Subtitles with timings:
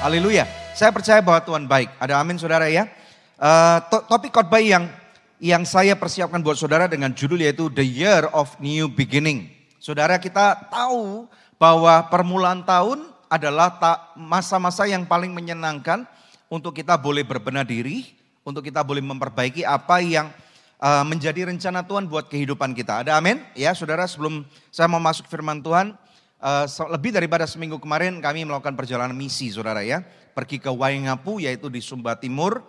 [0.00, 0.48] Haleluya.
[0.72, 1.92] Saya percaya bahwa Tuhan baik.
[2.00, 2.88] Ada amin saudara ya.
[3.36, 4.88] Uh, to topik khotbah yang
[5.36, 9.52] yang saya persiapkan buat saudara dengan judul yaitu The Year of New Beginning.
[9.76, 11.28] Saudara kita tahu
[11.60, 13.76] bahwa permulaan tahun adalah
[14.16, 16.08] masa-masa yang paling menyenangkan
[16.48, 18.08] untuk kita boleh berbenah diri,
[18.40, 20.32] untuk kita boleh memperbaiki apa yang
[20.80, 23.04] uh, menjadi rencana Tuhan buat kehidupan kita.
[23.04, 23.44] Ada amin?
[23.52, 25.92] Ya saudara sebelum saya mau masuk firman Tuhan,
[26.40, 30.02] uh, lebih daripada seminggu kemarin kami melakukan perjalanan misi saudara ya.
[30.32, 32.64] Pergi ke Waingapu yaitu di Sumba Timur,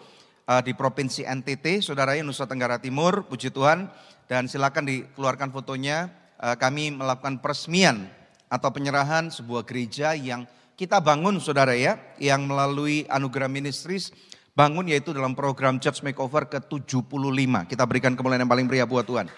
[0.45, 3.89] uh, di Provinsi NTT saudara ya Nusa Tenggara Timur, puji Tuhan.
[4.27, 6.07] Dan silakan dikeluarkan fotonya,
[6.39, 8.07] uh, kami melakukan peresmian
[8.47, 10.47] atau penyerahan sebuah gereja yang
[10.79, 14.11] kita bangun saudara ya, yang melalui Anugerah Ministries
[14.51, 17.71] bangun yaitu dalam program Church Makeover ke-75.
[17.71, 19.31] Kita berikan kemuliaan yang paling pria buat Tuhan.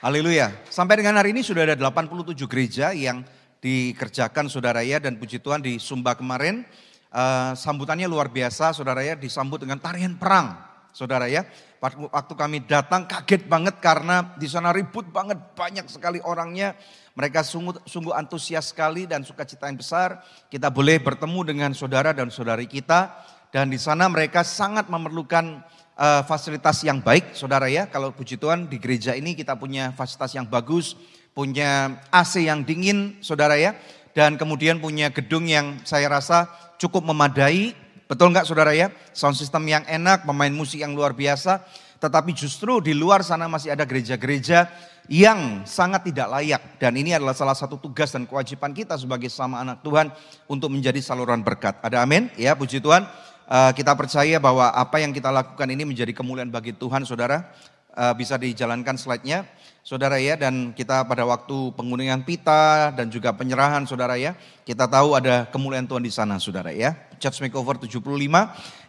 [0.00, 0.48] Haleluya.
[0.72, 3.20] Sampai dengan hari ini sudah ada 87 gereja yang
[3.60, 6.64] dikerjakan saudara ya dan puji Tuhan di Sumba kemarin
[7.12, 10.56] uh, sambutannya luar biasa saudara ya disambut dengan tarian perang
[10.96, 11.44] saudara ya.
[11.84, 16.80] Waktu kami datang kaget banget karena di sana ribut banget banyak sekali orangnya.
[17.12, 20.24] Mereka sungguh, sungguh antusias sekali dan sukacita yang besar.
[20.48, 23.20] Kita boleh bertemu dengan saudara dan saudari kita
[23.52, 25.60] dan di sana mereka sangat memerlukan
[26.00, 27.84] uh, fasilitas yang baik, saudara ya.
[27.92, 30.96] Kalau puji Tuhan di gereja ini kita punya fasilitas yang bagus,
[31.36, 33.76] punya AC yang dingin, saudara ya.
[34.16, 37.76] Dan kemudian punya gedung yang saya rasa cukup memadai,
[38.08, 38.88] betul nggak saudara ya?
[39.12, 41.62] Sound system yang enak, pemain musik yang luar biasa.
[42.00, 44.72] Tetapi justru di luar sana masih ada gereja-gereja
[45.12, 46.80] yang sangat tidak layak.
[46.80, 50.08] Dan ini adalah salah satu tugas dan kewajiban kita sebagai sama anak Tuhan
[50.48, 51.76] untuk menjadi saluran berkat.
[51.84, 52.32] Ada amin?
[52.40, 53.04] Ya puji Tuhan.
[53.50, 57.50] Uh, kita percaya bahwa apa yang kita lakukan ini menjadi kemuliaan bagi Tuhan, saudara.
[57.90, 59.42] Uh, bisa dijalankan slide-nya,
[59.82, 60.38] saudara ya.
[60.38, 64.38] Dan kita pada waktu pengundian pita dan juga penyerahan, saudara ya.
[64.62, 66.94] Kita tahu ada kemuliaan Tuhan di sana, saudara ya.
[67.18, 67.98] Church Makeover 75,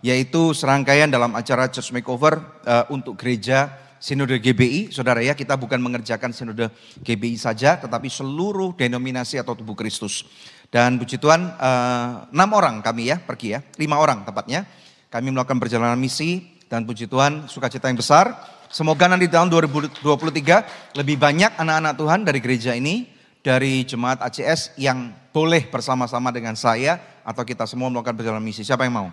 [0.05, 5.77] yaitu serangkaian dalam acara Church Makeover uh, untuk gereja Sinode GBI, saudara ya, kita bukan
[5.77, 6.73] mengerjakan Sinode
[7.05, 10.25] GBI saja, tetapi seluruh denominasi atau tubuh Kristus.
[10.73, 14.65] Dan puji Tuhan, uh, enam orang kami ya pergi ya, lima orang tepatnya.
[15.13, 18.33] Kami melakukan perjalanan misi dan puji Tuhan sukacita yang besar.
[18.73, 20.01] Semoga nanti tahun 2023
[20.97, 23.05] lebih banyak anak-anak Tuhan dari gereja ini,
[23.45, 28.65] dari jemaat ACS yang boleh bersama-sama dengan saya atau kita semua melakukan perjalanan misi.
[28.65, 29.07] Siapa yang mau?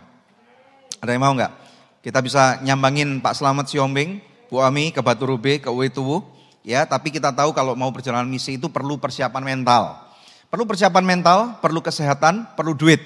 [1.05, 1.53] Ada yang mau nggak?
[2.01, 6.25] Kita bisa nyambangin Pak Selamat Siombing, Bu Ami ke Batu Rube, ke Uetuwu.
[6.65, 10.05] Ya, tapi kita tahu kalau mau perjalanan misi itu perlu persiapan mental.
[10.49, 13.01] Perlu persiapan mental, perlu kesehatan, perlu duit.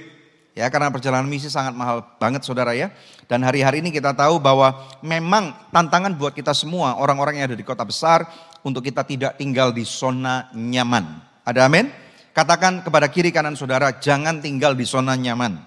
[0.53, 2.91] Ya, karena perjalanan misi sangat mahal banget saudara ya.
[3.27, 7.67] Dan hari-hari ini kita tahu bahwa memang tantangan buat kita semua, orang-orang yang ada di
[7.67, 8.27] kota besar,
[8.63, 11.19] untuk kita tidak tinggal di zona nyaman.
[11.43, 11.91] Ada amin?
[12.33, 15.59] Katakan kepada kiri kanan saudara, jangan tinggal di zona nyaman.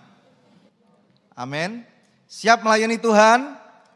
[1.35, 1.83] Amin.
[2.25, 3.53] Siap melayani Tuhan,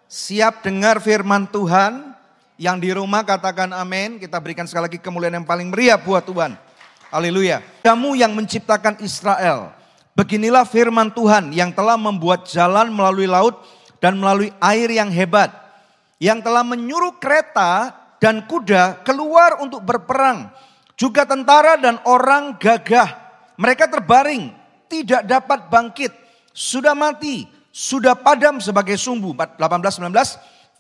[0.09, 2.17] siap dengar firman Tuhan.
[2.59, 4.19] Yang di rumah katakan amin.
[4.19, 6.59] Kita berikan sekali lagi kemuliaan yang paling meriah buat Tuhan.
[7.07, 7.63] Haleluya.
[7.85, 9.71] Kamu yang menciptakan Israel.
[10.11, 13.63] Beginilah firman Tuhan yang telah membuat jalan melalui laut
[14.03, 15.55] dan melalui air yang hebat.
[16.19, 20.51] Yang telah menyuruh kereta dan kuda keluar untuk berperang.
[20.99, 23.07] Juga tentara dan orang gagah.
[23.55, 24.51] Mereka terbaring,
[24.91, 26.11] tidak dapat bangkit.
[26.51, 29.33] Sudah mati, sudah padam sebagai sumbu.
[29.33, 30.13] 18-19,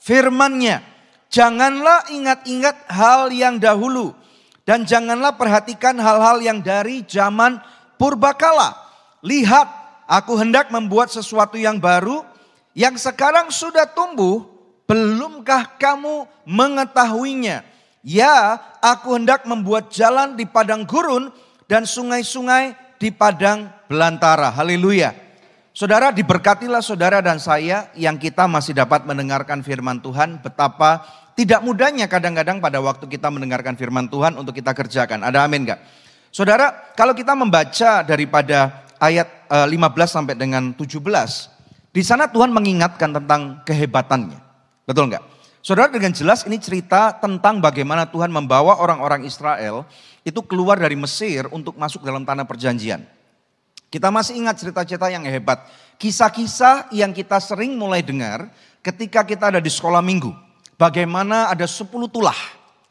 [0.01, 0.81] firmannya.
[1.29, 4.17] Janganlah ingat-ingat hal yang dahulu
[4.65, 7.61] dan janganlah perhatikan hal-hal yang dari zaman
[8.01, 8.73] purbakala.
[9.21, 9.67] Lihat,
[10.09, 12.25] aku hendak membuat sesuatu yang baru
[12.73, 14.45] yang sekarang sudah tumbuh,
[14.89, 17.65] belumkah kamu mengetahuinya?
[18.01, 21.29] Ya, aku hendak membuat jalan di padang gurun
[21.69, 24.49] dan sungai-sungai di padang belantara.
[24.49, 25.28] Haleluya.
[25.79, 31.07] Saudara diberkatilah saudara dan saya yang kita masih dapat mendengarkan firman Tuhan betapa
[31.39, 35.23] tidak mudahnya kadang-kadang pada waktu kita mendengarkan firman Tuhan untuk kita kerjakan.
[35.23, 35.79] Ada amin gak?
[36.35, 40.99] Saudara, kalau kita membaca daripada ayat 15 eh, sampai dengan 17,
[41.95, 44.35] di sana Tuhan mengingatkan tentang kehebatannya.
[44.83, 45.23] Betul nggak?
[45.63, 49.87] Saudara dengan jelas ini cerita tentang bagaimana Tuhan membawa orang-orang Israel
[50.27, 53.18] itu keluar dari Mesir untuk masuk dalam tanah perjanjian.
[53.89, 55.65] Kita masih ingat cerita-cerita yang hebat.
[55.97, 58.53] Kisah-kisah yang kita sering mulai dengar
[58.85, 60.29] ketika kita ada di sekolah minggu.
[60.77, 62.37] Bagaimana ada 10 tulah.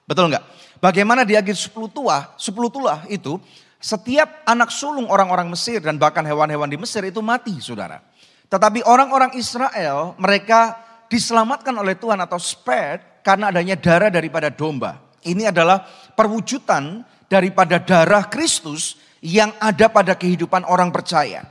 [0.04, 0.44] Betul enggak?
[0.82, 3.38] Bagaimana di akhir 10 tulah, 10 tulah itu
[3.78, 8.02] setiap anak sulung orang-orang Mesir dan bahkan hewan-hewan di Mesir itu mati, Saudara.
[8.50, 14.98] Tetapi orang-orang Israel mereka diselamatkan oleh Tuhan atau spared karena adanya darah daripada domba.
[15.22, 15.84] Ini adalah
[16.18, 21.46] perwujudan daripada darah Kristus yang ada pada kehidupan orang percaya.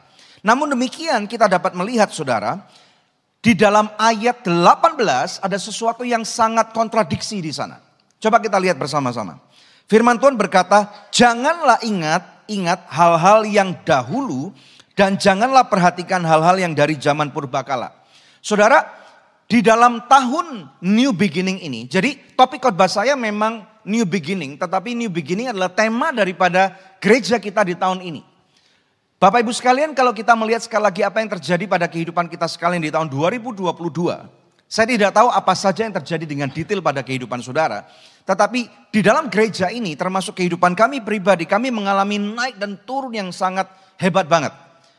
[0.46, 2.64] Namun demikian kita dapat melihat saudara,
[3.44, 7.80] di dalam ayat 18 ada sesuatu yang sangat kontradiksi di sana.
[8.18, 9.38] Coba kita lihat bersama-sama.
[9.88, 14.52] Firman Tuhan berkata, janganlah ingat, ingat hal-hal yang dahulu
[14.98, 17.94] dan janganlah perhatikan hal-hal yang dari zaman purbakala.
[18.44, 18.84] Saudara,
[19.48, 25.08] di dalam tahun new beginning ini, jadi topik khotbah saya memang new beginning, tetapi new
[25.08, 28.22] beginning adalah tema daripada gereja kita di tahun ini.
[29.18, 32.86] Bapak Ibu sekalian, kalau kita melihat sekali lagi apa yang terjadi pada kehidupan kita sekalian
[32.86, 33.66] di tahun 2022,
[34.70, 37.90] saya tidak tahu apa saja yang terjadi dengan detail pada kehidupan saudara.
[38.28, 43.34] Tetapi di dalam gereja ini termasuk kehidupan kami pribadi, kami mengalami naik dan turun yang
[43.34, 43.66] sangat
[43.98, 44.54] hebat banget.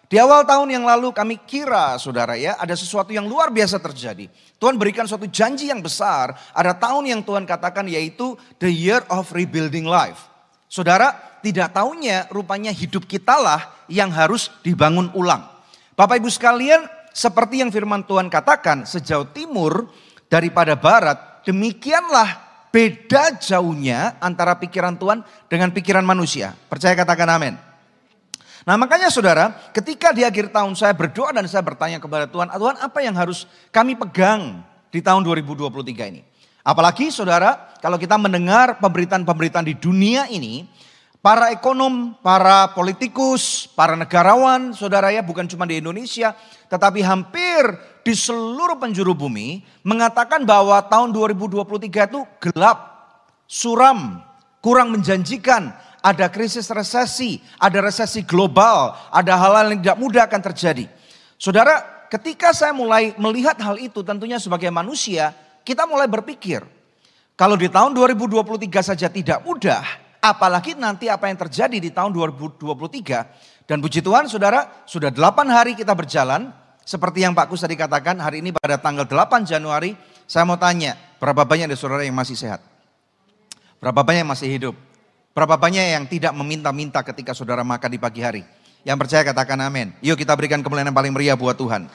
[0.09, 4.25] Di awal tahun yang lalu kami kira saudara ya ada sesuatu yang luar biasa terjadi.
[4.57, 6.33] Tuhan berikan suatu janji yang besar.
[6.57, 10.27] Ada tahun yang Tuhan katakan yaitu the year of rebuilding life.
[10.69, 15.49] Saudara tidak tahunya rupanya hidup kita lah yang harus dibangun ulang.
[15.97, 16.85] Bapak ibu sekalian
[17.17, 19.91] seperti yang firman Tuhan katakan, sejauh timur
[20.29, 26.53] daripada barat, demikianlah beda jauhnya antara pikiran Tuhan dengan pikiran manusia.
[26.69, 27.55] Percaya katakan amin.
[28.69, 32.77] Nah makanya saudara, ketika di akhir tahun saya berdoa dan saya bertanya kepada Tuhan, Tuhan
[32.77, 34.61] apa yang harus kami pegang
[34.93, 36.28] di tahun 2023 ini?
[36.69, 40.69] Apalagi saudara, kalau kita mendengar pemberitaan-pemberitaan di dunia ini,
[41.25, 46.37] para ekonom, para politikus, para negarawan, saudara ya bukan cuma di Indonesia,
[46.69, 47.65] tetapi hampir
[48.05, 52.79] di seluruh penjuru bumi mengatakan bahwa tahun 2023 itu gelap,
[53.49, 54.21] suram,
[54.61, 55.73] kurang menjanjikan,
[56.05, 60.85] ada krisis resesi, ada resesi global, ada hal-hal yang tidak mudah akan terjadi.
[61.41, 65.33] Saudara, ketika saya mulai melihat hal itu tentunya sebagai manusia,
[65.69, 66.65] kita mulai berpikir,
[67.37, 69.85] kalau di tahun 2023 saja tidak mudah,
[70.19, 73.71] Apalagi nanti apa yang terjadi di tahun 2023.
[73.71, 76.51] Dan puji Tuhan saudara, sudah 8 hari kita berjalan.
[76.83, 79.95] Seperti yang Pak Kus tadi katakan, hari ini pada tanggal 8 Januari,
[80.27, 82.65] saya mau tanya, berapa banyak dari saudara yang masih sehat?
[83.79, 84.75] Berapa banyak yang masih hidup?
[85.37, 88.43] Berapa banyak yang tidak meminta-minta ketika saudara makan di pagi hari?
[88.83, 89.95] Yang percaya katakan amin.
[90.03, 91.87] Yuk kita berikan kemuliaan yang paling meriah buat Tuhan.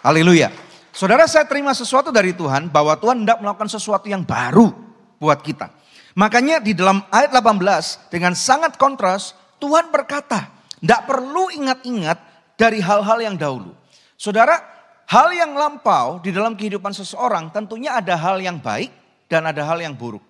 [0.00, 0.67] Haleluya.
[0.98, 4.74] Saudara saya terima sesuatu dari Tuhan bahwa Tuhan tidak melakukan sesuatu yang baru
[5.22, 5.70] buat kita.
[6.18, 9.30] Makanya di dalam ayat 18 dengan sangat kontras
[9.62, 10.50] Tuhan berkata,
[10.82, 12.18] tidak perlu ingat-ingat
[12.58, 13.78] dari hal-hal yang dahulu.
[14.18, 14.58] Saudara,
[15.06, 18.90] hal yang lampau di dalam kehidupan seseorang tentunya ada hal yang baik
[19.30, 20.26] dan ada hal yang buruk.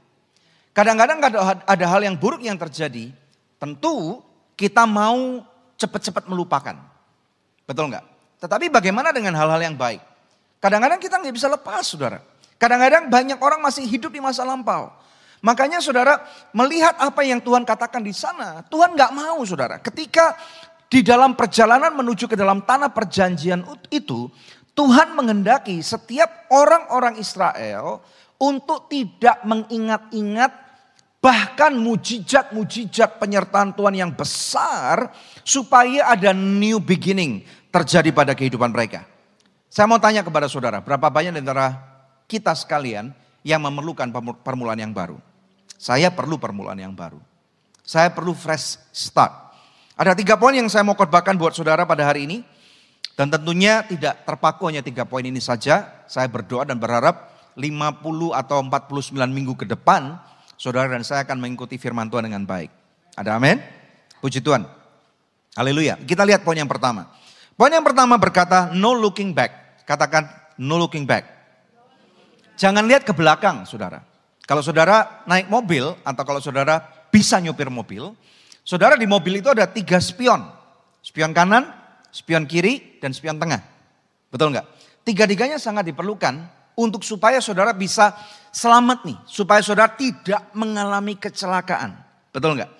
[0.77, 1.17] Kadang-kadang
[1.65, 3.09] ada, hal yang buruk yang terjadi,
[3.57, 4.21] tentu
[4.53, 5.41] kita mau
[5.81, 6.77] cepat-cepat melupakan.
[7.65, 8.05] Betul nggak?
[8.45, 10.18] Tetapi bagaimana dengan hal-hal yang baik?
[10.59, 12.19] Kadang-kadang kita nggak bisa lepas, saudara.
[12.59, 14.91] Kadang-kadang banyak orang masih hidup di masa lampau.
[15.39, 16.19] Makanya saudara
[16.51, 18.67] melihat apa yang Tuhan katakan di sana.
[18.67, 19.79] Tuhan gak mau saudara.
[19.79, 20.35] Ketika
[20.89, 23.63] di dalam perjalanan menuju ke dalam tanah perjanjian
[23.93, 24.29] itu.
[24.73, 27.99] Tuhan menghendaki setiap orang-orang Israel
[28.39, 30.55] untuk tidak mengingat-ingat
[31.19, 35.11] bahkan mujizat-mujizat penyertaan Tuhan yang besar
[35.43, 37.43] supaya ada new beginning
[37.75, 39.03] terjadi pada kehidupan mereka.
[39.69, 41.77] Saya mau tanya kepada saudara, berapa banyak di antara
[42.25, 43.13] kita sekalian
[43.45, 44.09] yang memerlukan
[44.41, 45.21] permulaan yang baru?
[45.77, 47.21] Saya perlu permulaan yang baru.
[47.85, 49.31] Saya perlu fresh start.
[49.95, 52.39] Ada tiga poin yang saya mau khotbahkan buat saudara pada hari ini.
[53.19, 56.07] Dan tentunya tidak terpaku hanya tiga poin ini saja.
[56.07, 60.15] Saya berdoa dan berharap 50 atau 49 minggu ke depan,
[60.55, 62.71] saudara dan saya akan mengikuti firman Tuhan dengan baik.
[63.19, 63.59] Ada amin?
[64.23, 64.63] Puji Tuhan.
[65.59, 65.99] Haleluya.
[66.07, 67.11] Kita lihat poin yang pertama.
[67.59, 69.83] Poin yang pertama berkata no looking back.
[69.83, 70.31] Katakan
[70.63, 71.27] no looking back.
[72.55, 73.99] Jangan lihat ke belakang, saudara.
[74.47, 76.79] Kalau saudara naik mobil atau kalau saudara
[77.11, 78.15] bisa nyupir mobil,
[78.63, 80.47] saudara di mobil itu ada tiga spion.
[81.03, 81.67] Spion kanan,
[82.15, 83.59] spion kiri, dan spion tengah.
[84.31, 84.67] Betul nggak?
[85.03, 86.39] Tiga-tiganya sangat diperlukan
[86.79, 88.15] untuk supaya saudara bisa
[88.55, 89.19] selamat nih.
[89.27, 91.99] Supaya saudara tidak mengalami kecelakaan.
[92.31, 92.71] Betul nggak?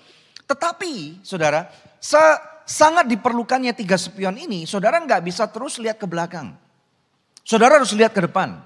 [0.47, 1.67] Tetapi saudara,
[2.69, 6.53] sangat diperlukannya tiga spion ini, saudara nggak bisa terus lihat ke belakang.
[7.41, 8.61] Saudara harus lihat ke depan.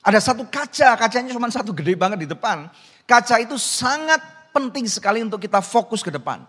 [0.00, 2.72] Ada satu kaca, kacanya cuma satu gede banget di depan.
[3.04, 6.40] Kaca itu sangat penting sekali untuk kita fokus ke depan.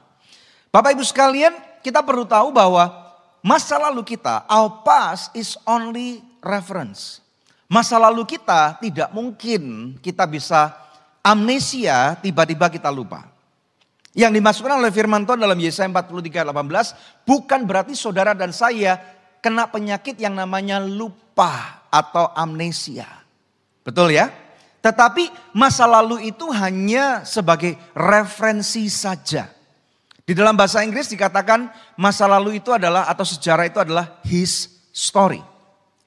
[0.71, 1.51] Bapak ibu sekalian,
[1.83, 2.87] kita perlu tahu bahwa
[3.43, 7.19] masa lalu kita, our past is only reference.
[7.67, 10.71] Masa lalu kita tidak mungkin kita bisa
[11.19, 13.34] amnesia tiba-tiba kita lupa.
[14.15, 18.95] Yang dimasukkan oleh firman Tuhan dalam Yesaya 43 18 bukan berarti saudara dan saya
[19.43, 23.05] kena penyakit yang namanya lupa atau amnesia.
[23.84, 24.31] Betul ya?
[24.79, 29.51] Tetapi masa lalu itu hanya sebagai referensi saja.
[30.25, 31.69] Di dalam bahasa Inggris dikatakan
[32.00, 35.43] masa lalu itu adalah atau sejarah itu adalah his story.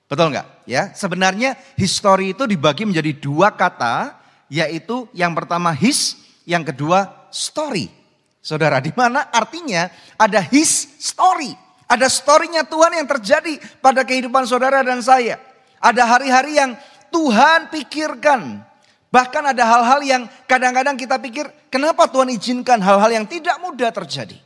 [0.08, 0.64] Betul nggak?
[0.64, 4.16] Ya, sebenarnya history itu dibagi menjadi dua kata,
[4.48, 6.16] yaitu yang pertama his,
[6.48, 7.97] yang kedua story.
[8.38, 11.52] Saudara, di mana artinya ada his story.
[11.88, 15.40] Ada storynya Tuhan yang terjadi pada kehidupan saudara dan saya.
[15.80, 16.76] Ada hari-hari yang
[17.08, 18.60] Tuhan pikirkan.
[19.08, 24.36] Bahkan ada hal-hal yang kadang-kadang kita pikir, kenapa Tuhan izinkan hal-hal yang tidak mudah terjadi.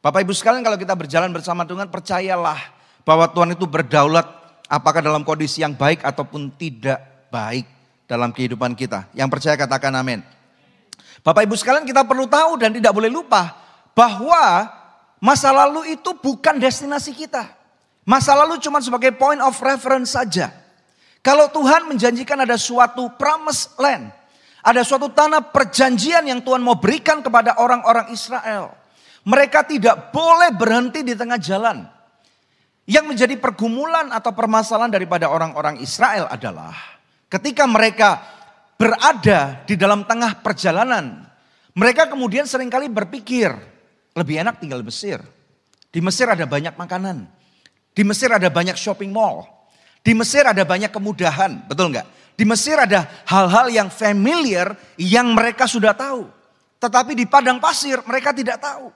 [0.00, 2.60] Bapak Ibu sekalian kalau kita berjalan bersama Tuhan, percayalah
[3.04, 4.24] bahwa Tuhan itu berdaulat
[4.72, 7.68] apakah dalam kondisi yang baik ataupun tidak baik
[8.08, 9.08] dalam kehidupan kita.
[9.12, 10.24] Yang percaya katakan amin.
[11.22, 13.54] Bapak Ibu sekalian kita perlu tahu dan tidak boleh lupa
[13.94, 14.66] bahwa
[15.22, 17.46] masa lalu itu bukan destinasi kita.
[18.04, 20.52] Masa lalu cuma sebagai point of reference saja.
[21.24, 24.12] Kalau Tuhan menjanjikan ada suatu promise land,
[24.60, 28.76] ada suatu tanah perjanjian yang Tuhan mau berikan kepada orang-orang Israel.
[29.24, 31.88] Mereka tidak boleh berhenti di tengah jalan.
[32.84, 36.76] Yang menjadi pergumulan atau permasalahan daripada orang-orang Israel adalah
[37.32, 38.20] ketika mereka
[38.84, 41.24] berada di dalam tengah perjalanan,
[41.72, 43.48] mereka kemudian sering kali berpikir,
[44.12, 45.24] lebih enak tinggal di Mesir.
[45.88, 47.24] Di Mesir ada banyak makanan.
[47.96, 49.48] Di Mesir ada banyak shopping mall.
[50.04, 52.36] Di Mesir ada banyak kemudahan, betul nggak?
[52.36, 56.28] Di Mesir ada hal-hal yang familiar yang mereka sudah tahu.
[56.76, 58.92] Tetapi di padang pasir mereka tidak tahu.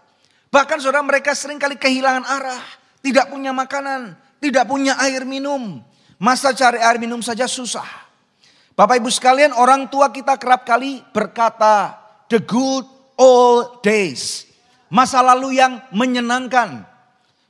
[0.53, 2.65] Bahkan saudara mereka sering kali kehilangan arah.
[2.99, 5.81] Tidak punya makanan, tidak punya air minum.
[6.19, 8.08] Masa cari air minum saja susah.
[8.79, 11.99] Bapak ibu sekalian orang tua kita kerap kali berkata
[12.31, 12.87] the good
[13.19, 14.47] old days.
[14.87, 16.87] Masa lalu yang menyenangkan.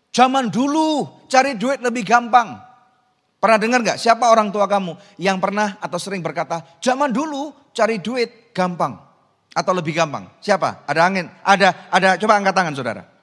[0.09, 2.57] Zaman dulu cari duit lebih gampang.
[3.37, 8.01] Pernah dengar gak siapa orang tua kamu yang pernah atau sering berkata, zaman dulu cari
[8.01, 8.97] duit gampang
[9.53, 10.33] atau lebih gampang?
[10.41, 10.89] Siapa?
[10.89, 11.29] Ada angin?
[11.45, 12.09] Ada, ada.
[12.17, 13.18] Coba angkat tangan saudara.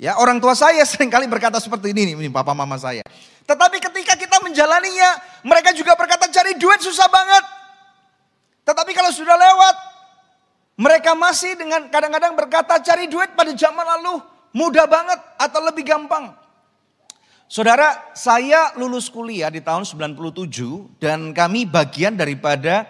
[0.00, 3.04] Ya orang tua saya sering kali berkata seperti ini, ini papa mama saya.
[3.44, 7.44] Tetapi ketika kita menjalaninya, mereka juga berkata cari duit susah banget.
[8.64, 9.76] Tetapi kalau sudah lewat,
[10.80, 14.24] mereka masih dengan kadang-kadang berkata cari duit pada zaman lalu
[14.56, 16.32] mudah banget atau lebih gampang.
[17.50, 22.86] Saudara, saya lulus kuliah di tahun 97 dan kami bagian daripada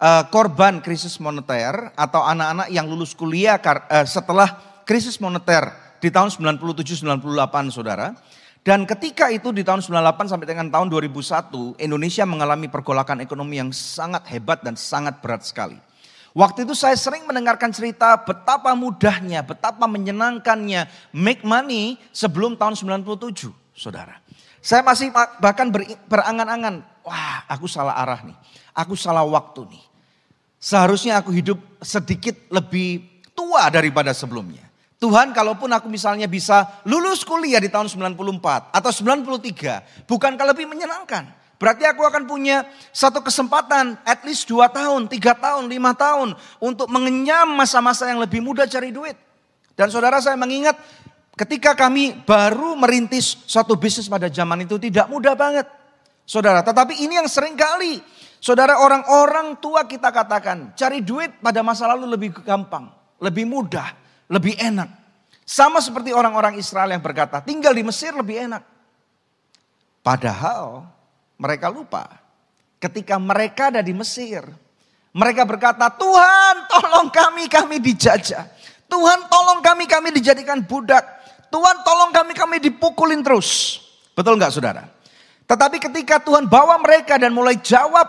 [0.00, 5.68] uh, korban krisis moneter atau anak-anak yang lulus kuliah uh, setelah krisis moneter
[5.98, 8.14] di tahun 97-98 saudara.
[8.62, 13.70] Dan ketika itu di tahun 98 sampai dengan tahun 2001 Indonesia mengalami pergolakan ekonomi yang
[13.72, 15.78] sangat hebat dan sangat berat sekali.
[16.36, 20.86] Waktu itu saya sering mendengarkan cerita betapa mudahnya, betapa menyenangkannya
[21.16, 24.20] make money sebelum tahun 97 saudara.
[24.60, 25.08] Saya masih
[25.40, 25.72] bahkan
[26.06, 28.36] berangan-angan, wah aku salah arah nih,
[28.76, 29.84] aku salah waktu nih.
[30.60, 33.00] Seharusnya aku hidup sedikit lebih
[33.32, 34.67] tua daripada sebelumnya.
[34.98, 41.30] Tuhan kalaupun aku misalnya bisa lulus kuliah di tahun 94 atau 93, bukankah lebih menyenangkan?
[41.58, 46.28] Berarti aku akan punya satu kesempatan at least 2 tahun, 3 tahun, 5 tahun
[46.58, 49.14] untuk mengenyam masa-masa yang lebih mudah cari duit.
[49.78, 50.74] Dan saudara saya mengingat
[51.38, 55.70] Ketika kami baru merintis suatu bisnis pada zaman itu tidak mudah banget.
[56.26, 58.02] Saudara, tetapi ini yang sering kali.
[58.42, 62.90] Saudara orang-orang tua kita katakan, cari duit pada masa lalu lebih gampang,
[63.22, 63.86] lebih mudah,
[64.28, 64.88] lebih enak.
[65.48, 68.62] Sama seperti orang-orang Israel yang berkata, tinggal di Mesir lebih enak.
[70.04, 70.84] Padahal
[71.40, 72.04] mereka lupa,
[72.76, 74.44] ketika mereka ada di Mesir,
[75.16, 78.44] mereka berkata, Tuhan tolong kami, kami dijajah.
[78.88, 81.04] Tuhan tolong kami, kami dijadikan budak.
[81.48, 83.80] Tuhan tolong kami, kami dipukulin terus.
[84.12, 84.84] Betul nggak saudara?
[85.48, 88.04] Tetapi ketika Tuhan bawa mereka dan mulai jawab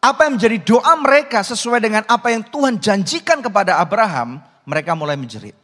[0.00, 4.38] apa yang menjadi doa mereka sesuai dengan apa yang Tuhan janjikan kepada Abraham,
[4.70, 5.58] mereka mulai menjerit.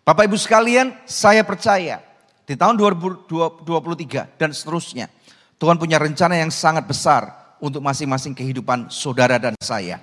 [0.00, 2.00] Bapak ibu sekalian, saya percaya
[2.48, 5.12] di tahun 2023 dan seterusnya,
[5.60, 10.00] Tuhan punya rencana yang sangat besar untuk masing-masing kehidupan saudara dan saya.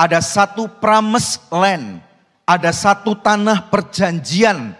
[0.00, 2.00] Ada satu promise land,
[2.48, 4.72] ada satu tanah perjanjian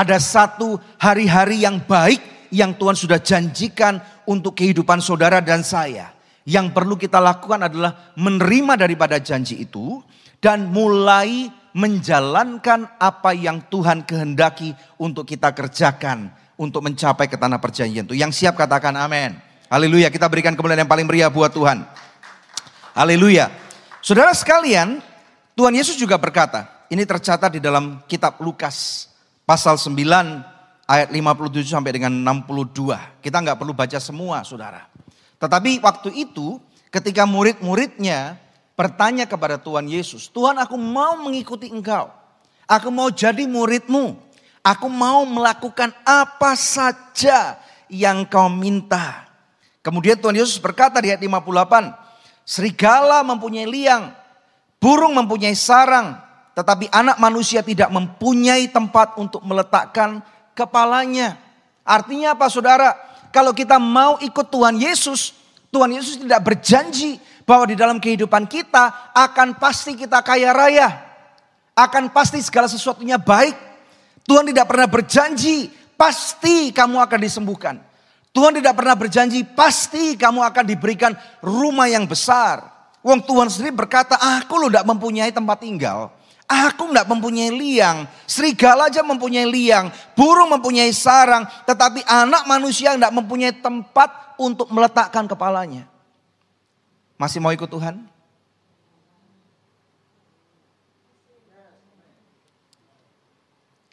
[0.00, 6.14] ada satu hari-hari yang baik yang Tuhan sudah janjikan untuk kehidupan saudara dan saya.
[6.48, 10.00] Yang perlu kita lakukan adalah menerima daripada janji itu
[10.40, 18.04] dan mulai menjalankan apa yang Tuhan kehendaki untuk kita kerjakan untuk mencapai ke tanah perjanjian
[18.04, 18.14] itu.
[18.18, 19.38] Yang siap katakan amin.
[19.70, 21.86] Haleluya, kita berikan kemuliaan yang paling meriah buat Tuhan.
[22.92, 23.48] Haleluya.
[24.02, 24.98] Saudara sekalian,
[25.54, 29.06] Tuhan Yesus juga berkata, ini tercatat di dalam kitab Lukas
[29.46, 29.94] pasal 9
[30.90, 33.22] ayat 57 sampai dengan 62.
[33.22, 34.90] Kita nggak perlu baca semua saudara.
[35.38, 36.58] Tetapi waktu itu
[36.90, 38.36] ketika murid-muridnya
[38.80, 42.08] bertanya kepada Tuhan Yesus, Tuhan aku mau mengikuti engkau.
[42.64, 44.16] Aku mau jadi muridmu.
[44.64, 47.60] Aku mau melakukan apa saja
[47.92, 49.28] yang kau minta.
[49.84, 51.92] Kemudian Tuhan Yesus berkata di ayat 58.
[52.48, 54.16] Serigala mempunyai liang.
[54.80, 56.16] Burung mempunyai sarang.
[56.56, 60.24] Tetapi anak manusia tidak mempunyai tempat untuk meletakkan
[60.56, 61.36] kepalanya.
[61.84, 62.96] Artinya apa saudara?
[63.28, 65.36] Kalau kita mau ikut Tuhan Yesus.
[65.70, 71.02] Tuhan Yesus tidak berjanji bahwa di dalam kehidupan kita akan pasti kita kaya raya
[71.74, 73.58] akan pasti segala sesuatunya baik.
[74.22, 75.66] Tuhan tidak pernah berjanji
[75.98, 77.82] pasti kamu akan disembuhkan.
[78.30, 81.10] Tuhan tidak pernah berjanji pasti kamu akan diberikan
[81.42, 82.62] rumah yang besar.
[83.02, 86.14] Wong Tuhan sendiri berkata, aku lo tidak mempunyai tempat tinggal.
[86.46, 88.06] Aku tidak mempunyai liang.
[88.30, 89.90] Serigala aja mempunyai liang.
[90.14, 91.42] Burung mempunyai sarang.
[91.66, 95.89] Tetapi anak manusia tidak mempunyai tempat untuk meletakkan kepalanya.
[97.20, 98.00] Masih mau ikut Tuhan?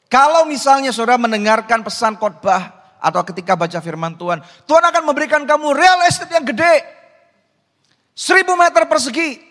[0.07, 5.75] Kalau misalnya saudara mendengarkan pesan khotbah atau ketika baca firman Tuhan, Tuhan akan memberikan kamu
[5.75, 6.87] real estate yang gede.
[8.15, 9.43] Seribu meter persegi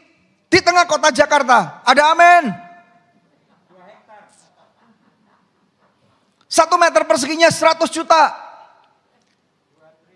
[0.49, 1.85] di tengah kota Jakarta.
[1.85, 2.45] Ada amin.
[6.49, 8.33] Satu meter perseginya 100 juta.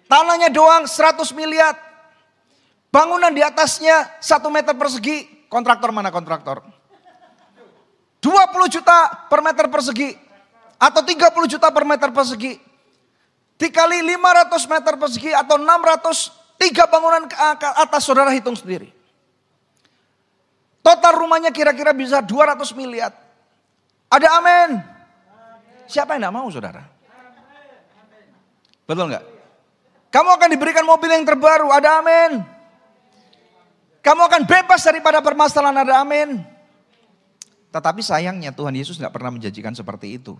[0.09, 1.90] Tanahnya doang 100 miliar.
[2.91, 5.47] Bangunan di atasnya satu meter persegi.
[5.47, 6.63] Kontraktor mana kontraktor?
[8.23, 10.11] 20 juta per meter persegi.
[10.77, 12.59] Atau 30 juta per meter persegi.
[13.61, 18.89] Dikali 500 meter persegi atau 600, tiga bangunan ke atas saudara hitung sendiri.
[20.81, 23.13] Total rumahnya kira-kira bisa 200 miliar.
[24.09, 24.81] Ada amin.
[25.85, 26.83] Siapa yang tidak mau saudara?
[28.89, 29.25] Betul nggak?
[30.11, 32.43] Kamu akan diberikan mobil yang terbaru, ada amin.
[34.01, 36.41] Kamu akan bebas daripada permasalahan, ada amin.
[37.71, 40.35] Tetapi sayangnya Tuhan Yesus nggak pernah menjanjikan seperti itu.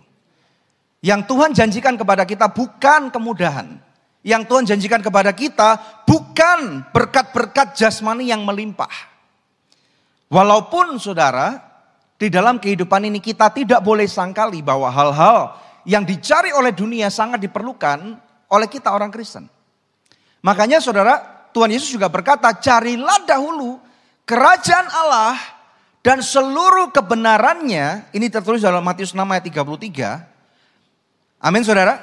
[1.01, 3.79] Yang Tuhan janjikan kepada kita bukan kemudahan.
[4.21, 8.91] Yang Tuhan janjikan kepada kita bukan berkat-berkat jasmani yang melimpah.
[10.29, 11.57] Walaupun saudara,
[12.21, 15.57] di dalam kehidupan ini kita tidak boleh sangkali bahwa hal-hal
[15.89, 18.13] yang dicari oleh dunia sangat diperlukan
[18.53, 19.49] oleh kita orang Kristen.
[20.45, 23.77] Makanya saudara, Tuhan Yesus juga berkata, carilah dahulu
[24.25, 25.35] kerajaan Allah
[26.01, 30.31] dan seluruh kebenarannya, ini tertulis dalam Matius 6 ayat 33,
[31.41, 31.97] Amin saudara.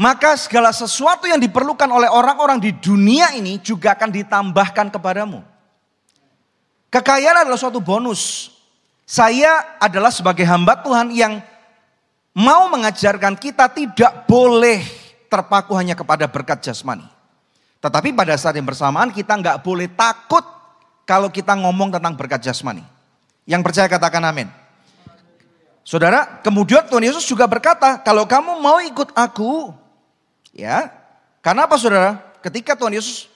[0.00, 5.44] Maka segala sesuatu yang diperlukan oleh orang-orang di dunia ini juga akan ditambahkan kepadamu.
[6.88, 8.48] Kekayaan adalah suatu bonus.
[9.04, 11.44] Saya adalah sebagai hamba Tuhan yang
[12.32, 14.80] mau mengajarkan kita tidak boleh
[15.28, 17.04] terpaku hanya kepada berkat jasmani.
[17.80, 20.44] Tetapi pada saat yang bersamaan kita nggak boleh takut
[21.08, 22.84] kalau kita ngomong tentang berkat jasmani.
[23.48, 24.46] Yang percaya katakan amin.
[25.80, 29.74] Saudara, kemudian Tuhan Yesus juga berkata, kalau kamu mau ikut aku,
[30.54, 30.92] ya,
[31.42, 32.20] karena apa saudara?
[32.44, 33.26] Ketika Tuhan Yesus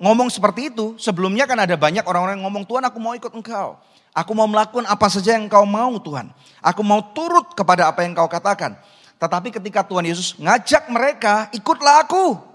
[0.00, 3.78] ngomong seperti itu, sebelumnya kan ada banyak orang-orang yang ngomong, Tuhan aku mau ikut engkau.
[4.10, 6.32] Aku mau melakukan apa saja yang engkau mau Tuhan.
[6.64, 8.74] Aku mau turut kepada apa yang engkau katakan.
[9.20, 12.53] Tetapi ketika Tuhan Yesus ngajak mereka, ikutlah aku.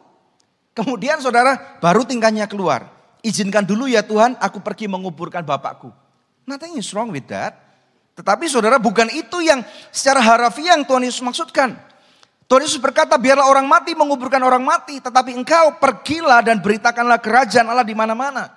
[0.80, 2.88] Kemudian saudara, baru tingkahnya keluar.
[3.20, 5.92] Izinkan dulu ya Tuhan, aku pergi menguburkan bapakku.
[6.48, 7.60] Nothing is wrong with that.
[8.16, 9.60] Tetapi saudara bukan itu yang
[9.92, 11.76] secara harafiah yang Tuhan Yesus maksudkan.
[12.48, 15.04] Tuhan Yesus berkata biarlah orang mati menguburkan orang mati.
[15.04, 18.56] Tetapi engkau pergilah dan beritakanlah kerajaan Allah di mana-mana.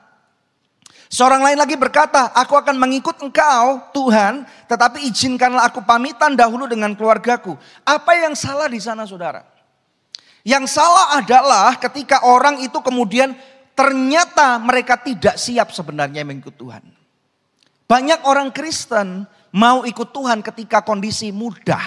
[1.12, 6.96] Seorang lain lagi berkata, aku akan mengikut engkau Tuhan, tetapi izinkanlah aku pamitan dahulu dengan
[6.96, 7.52] keluargaku.
[7.85, 9.52] Apa yang salah di sana saudara?
[10.42, 13.35] Yang salah adalah ketika orang itu kemudian
[13.78, 16.83] ternyata mereka tidak siap sebenarnya mengikut Tuhan.
[17.87, 21.83] Banyak orang Kristen mau ikut Tuhan ketika kondisi mudah.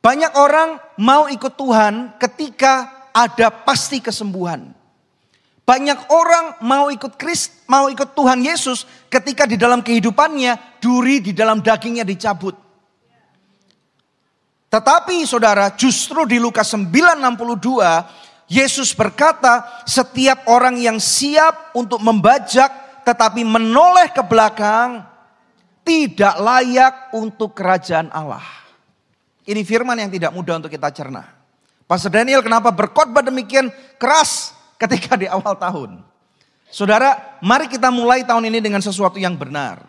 [0.00, 4.70] Banyak orang mau ikut Tuhan ketika ada pasti kesembuhan.
[5.66, 11.34] Banyak orang mau ikut Krist, mau ikut Tuhan Yesus ketika di dalam kehidupannya duri di
[11.34, 12.54] dalam dagingnya dicabut.
[14.76, 23.40] Tetapi saudara, justru di Lukas 9:62 Yesus berkata, setiap orang yang siap untuk membajak tetapi
[23.40, 25.00] menoleh ke belakang
[25.80, 28.44] tidak layak untuk kerajaan Allah.
[29.48, 31.24] Ini firman yang tidak mudah untuk kita cerna.
[31.88, 36.04] Pastor Daniel kenapa berkhotbah demikian keras ketika di awal tahun?
[36.68, 39.80] Saudara, mari kita mulai tahun ini dengan sesuatu yang benar.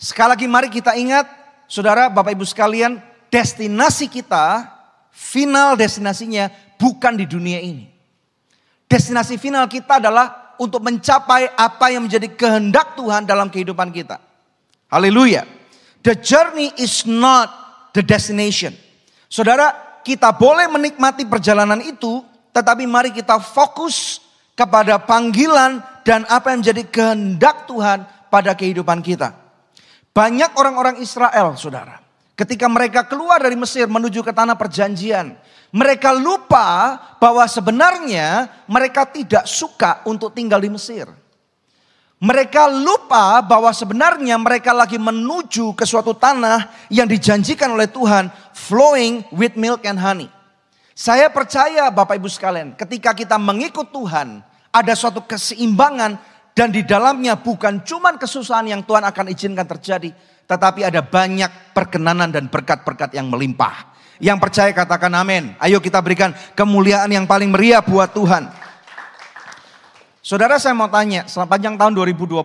[0.00, 1.28] Sekali lagi mari kita ingat,
[1.68, 2.96] saudara, Bapak Ibu sekalian,
[3.30, 4.66] destinasi kita,
[5.10, 7.88] final destinasinya bukan di dunia ini.
[8.86, 14.22] Destinasi final kita adalah untuk mencapai apa yang menjadi kehendak Tuhan dalam kehidupan kita.
[14.88, 15.44] Haleluya.
[16.06, 17.50] The journey is not
[17.90, 18.72] the destination.
[19.26, 19.74] Saudara,
[20.06, 22.22] kita boleh menikmati perjalanan itu,
[22.54, 24.22] tetapi mari kita fokus
[24.54, 29.34] kepada panggilan dan apa yang menjadi kehendak Tuhan pada kehidupan kita.
[30.14, 32.00] Banyak orang-orang Israel, saudara,
[32.36, 35.34] ketika mereka keluar dari Mesir menuju ke tanah perjanjian,
[35.72, 41.08] mereka lupa bahwa sebenarnya mereka tidak suka untuk tinggal di Mesir.
[42.16, 49.20] Mereka lupa bahwa sebenarnya mereka lagi menuju ke suatu tanah yang dijanjikan oleh Tuhan, flowing
[49.36, 50.28] with milk and honey.
[50.96, 54.40] Saya percaya Bapak Ibu sekalian, ketika kita mengikut Tuhan,
[54.72, 56.16] ada suatu keseimbangan
[56.56, 60.16] dan di dalamnya bukan cuma kesusahan yang Tuhan akan izinkan terjadi,
[60.46, 63.94] tetapi ada banyak perkenanan dan berkat-berkat yang melimpah.
[64.16, 65.52] Yang percaya katakan amin.
[65.60, 68.48] Ayo kita berikan kemuliaan yang paling meriah buat Tuhan.
[70.26, 72.42] Saudara saya mau tanya, sepanjang tahun 2022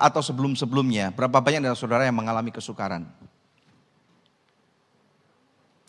[0.00, 3.04] atau sebelum-sebelumnya, berapa banyak dari saudara yang mengalami kesukaran?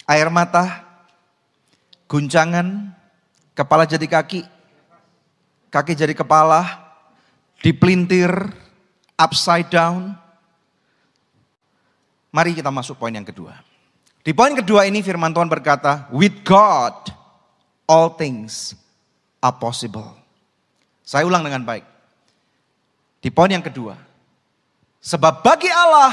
[0.03, 0.83] Air mata,
[2.11, 2.91] guncangan,
[3.55, 4.43] kepala jadi kaki,
[5.71, 6.83] kaki jadi kepala,
[7.63, 8.51] dipelintir,
[9.15, 10.19] upside down.
[12.35, 13.55] Mari kita masuk poin yang kedua.
[14.19, 17.07] Di poin kedua ini firman Tuhan berkata, with God
[17.87, 18.75] all things
[19.39, 20.11] are possible.
[20.99, 21.87] Saya ulang dengan baik.
[23.23, 23.95] Di poin yang kedua.
[24.99, 26.11] Sebab bagi Allah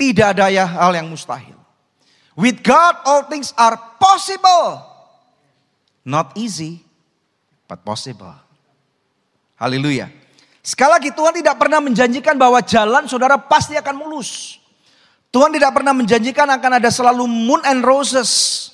[0.00, 1.60] tidak ada ya hal yang mustahil.
[2.32, 4.80] With God all things are possible.
[6.08, 6.80] Not easy,
[7.68, 8.32] but possible.
[9.60, 10.08] Haleluya.
[10.64, 14.61] Sekali lagi Tuhan tidak pernah menjanjikan bahwa jalan saudara pasti akan mulus.
[15.32, 18.68] Tuhan tidak pernah menjanjikan akan ada selalu moon and roses.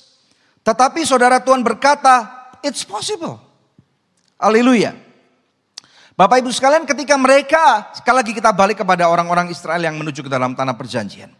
[0.59, 2.27] Tetapi saudara Tuhan berkata,
[2.59, 3.39] it's possible.
[4.35, 4.91] Haleluya.
[6.19, 10.27] Bapak Ibu sekalian ketika mereka, sekali lagi kita balik kepada orang-orang Israel yang menuju ke
[10.27, 11.31] dalam tanah perjanjian.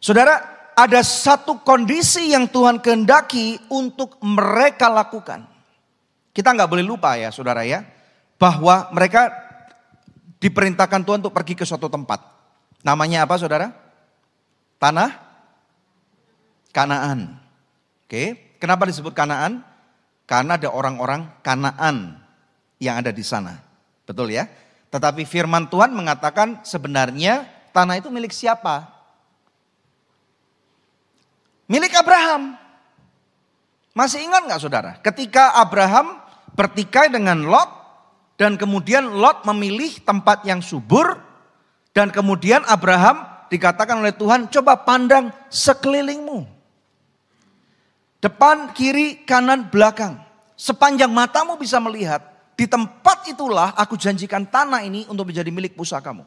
[0.00, 0.40] Saudara,
[0.72, 5.44] ada satu kondisi yang Tuhan kehendaki untuk mereka lakukan.
[6.32, 7.84] Kita nggak boleh lupa ya saudara ya,
[8.40, 9.28] bahwa mereka
[10.40, 12.24] diperintahkan Tuhan untuk pergi ke suatu tempat.
[12.80, 13.83] Namanya apa saudara?
[14.84, 15.16] Tanah
[16.68, 17.40] Kanaan.
[18.04, 19.64] Oke, kenapa disebut Kanaan?
[20.28, 22.20] Karena ada orang-orang Kanaan
[22.76, 23.64] yang ada di sana.
[24.04, 24.44] Betul ya?
[24.92, 28.84] Tetapi firman Tuhan mengatakan sebenarnya tanah itu milik siapa?
[31.64, 32.52] Milik Abraham.
[33.96, 35.00] Masih ingat nggak saudara?
[35.00, 36.20] Ketika Abraham
[36.52, 37.72] bertikai dengan Lot
[38.36, 41.16] dan kemudian Lot memilih tempat yang subur
[41.96, 46.42] dan kemudian Abraham dikatakan oleh Tuhan coba pandang sekelilingmu.
[48.18, 50.18] Depan, kiri, kanan, belakang.
[50.58, 56.26] Sepanjang matamu bisa melihat di tempat itulah aku janjikan tanah ini untuk menjadi milik pusakamu.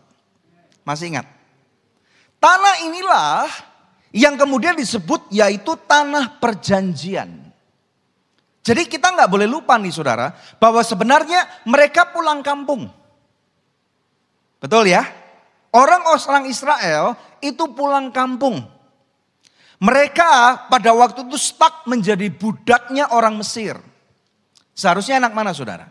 [0.87, 1.27] Masih ingat?
[2.39, 3.49] Tanah inilah
[4.15, 7.47] yang kemudian disebut yaitu tanah perjanjian.
[8.61, 12.91] Jadi kita nggak boleh lupa nih saudara, bahwa sebenarnya mereka pulang kampung.
[14.59, 15.07] Betul ya?
[15.71, 18.63] Orang-orang Israel itu pulang kampung.
[19.77, 23.77] Mereka pada waktu itu stuck menjadi budaknya orang Mesir.
[24.73, 25.89] Seharusnya anak mana saudara?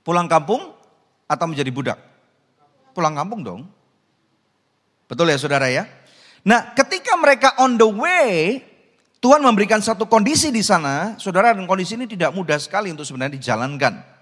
[0.00, 0.72] Pulang kampung
[1.28, 1.98] atau menjadi budak?
[2.96, 3.60] Pulang kampung dong.
[5.04, 5.84] Betul ya saudara ya?
[6.48, 8.60] Nah ketika mereka on the way,
[9.20, 13.36] Tuhan memberikan satu kondisi di sana, saudara dan kondisi ini tidak mudah sekali untuk sebenarnya
[13.36, 14.17] dijalankan.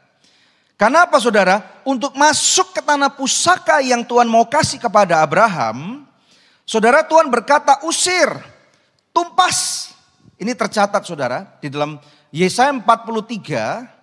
[0.76, 1.80] Karena apa saudara?
[1.88, 6.04] Untuk masuk ke tanah pusaka yang Tuhan mau kasih kepada Abraham,
[6.68, 8.28] saudara Tuhan berkata usir,
[9.12, 9.90] tumpas.
[10.36, 11.96] Ini tercatat saudara di dalam
[12.28, 13.96] Yesaya 43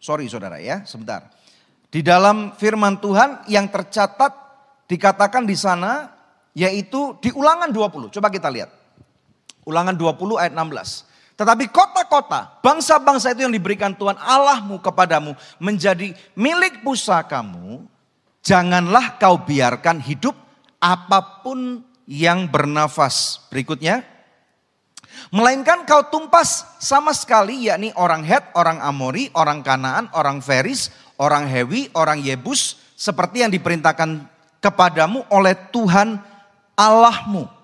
[0.00, 1.28] Sorry saudara ya, sebentar.
[1.92, 4.32] Di dalam firman Tuhan yang tercatat
[4.88, 6.08] dikatakan di sana
[6.56, 8.08] yaitu di ulangan 20.
[8.08, 8.72] Coba kita lihat.
[9.68, 11.09] Ulangan 20 ayat 16.
[11.40, 17.88] Tetapi kota-kota, bangsa-bangsa itu yang diberikan Tuhan Allahmu kepadamu menjadi milik pusakamu,
[18.44, 20.36] janganlah kau biarkan hidup
[20.76, 23.40] apa pun yang bernafas.
[23.48, 24.04] Berikutnya,
[25.30, 31.46] Melainkan kau tumpas sama sekali yakni orang Het, orang Amori, orang Kanaan, orang Feris, orang
[31.48, 32.80] Hewi, orang Yebus.
[32.96, 34.28] Seperti yang diperintahkan
[34.60, 36.20] kepadamu oleh Tuhan
[36.76, 37.59] Allahmu.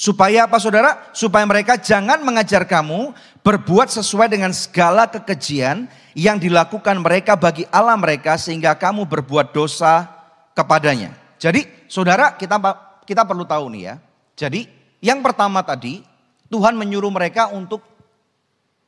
[0.00, 1.12] Supaya apa saudara?
[1.12, 3.12] Supaya mereka jangan mengajar kamu
[3.44, 10.08] berbuat sesuai dengan segala kekejian yang dilakukan mereka bagi Allah mereka sehingga kamu berbuat dosa
[10.56, 11.12] kepadanya.
[11.36, 12.56] Jadi saudara kita
[13.04, 13.94] kita perlu tahu nih ya.
[14.40, 14.64] Jadi
[15.04, 16.00] yang pertama tadi
[16.48, 17.84] Tuhan menyuruh mereka untuk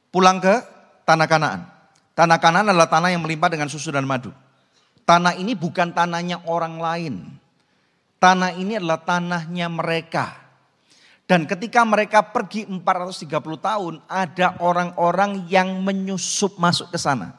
[0.09, 0.64] pulang ke
[1.05, 1.61] tanah Kanaan.
[2.16, 4.33] Tanah Kanaan adalah tanah yang melimpah dengan susu dan madu.
[5.05, 7.14] Tanah ini bukan tanahnya orang lain.
[8.16, 10.42] Tanah ini adalah tanahnya mereka.
[11.33, 13.25] Dan ketika mereka pergi 430
[13.57, 17.33] tahun, ada orang-orang yang menyusup masuk ke sana.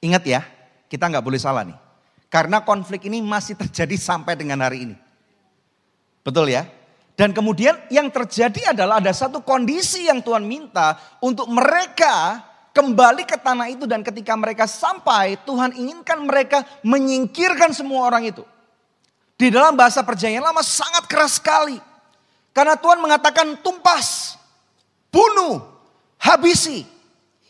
[0.00, 0.40] Ingat ya,
[0.88, 1.76] kita nggak boleh salah nih.
[2.32, 4.96] Karena konflik ini masih terjadi sampai dengan hari ini.
[6.24, 6.64] Betul ya?
[7.12, 12.40] Dan kemudian yang terjadi adalah ada satu kondisi yang Tuhan minta untuk mereka
[12.72, 18.40] kembali ke tanah itu dan ketika mereka sampai Tuhan inginkan mereka menyingkirkan semua orang itu.
[19.36, 21.91] Di dalam bahasa perjanjian lama sangat keras sekali.
[22.52, 24.36] Karena Tuhan mengatakan tumpas,
[25.08, 25.64] bunuh,
[26.20, 26.84] habisi.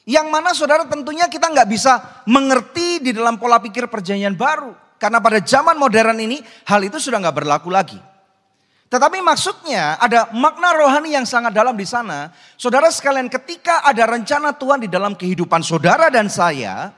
[0.02, 4.74] Yang mana saudara tentunya kita nggak bisa mengerti di dalam pola pikir perjanjian baru.
[4.98, 7.98] Karena pada zaman modern ini hal itu sudah nggak berlaku lagi.
[8.92, 12.28] Tetapi maksudnya ada makna rohani yang sangat dalam di sana.
[12.60, 16.92] Saudara sekalian ketika ada rencana Tuhan di dalam kehidupan saudara dan saya.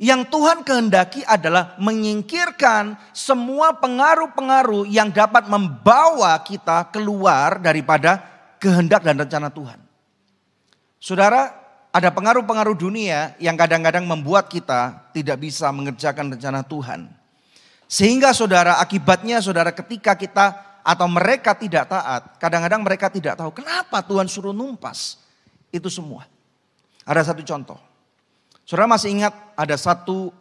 [0.00, 8.24] Yang Tuhan kehendaki adalah menyingkirkan semua pengaruh-pengaruh yang dapat membawa kita keluar daripada
[8.56, 9.78] kehendak dan rencana Tuhan.
[11.02, 11.52] Saudara,
[11.92, 17.10] ada pengaruh-pengaruh dunia yang kadang-kadang membuat kita tidak bisa mengerjakan rencana Tuhan.
[17.84, 24.00] Sehingga saudara akibatnya saudara ketika kita atau mereka tidak taat, kadang-kadang mereka tidak tahu kenapa
[24.00, 25.20] Tuhan suruh numpas
[25.68, 26.24] itu semua.
[27.04, 27.91] Ada satu contoh.
[28.72, 30.32] Saudara masih ingat ada satu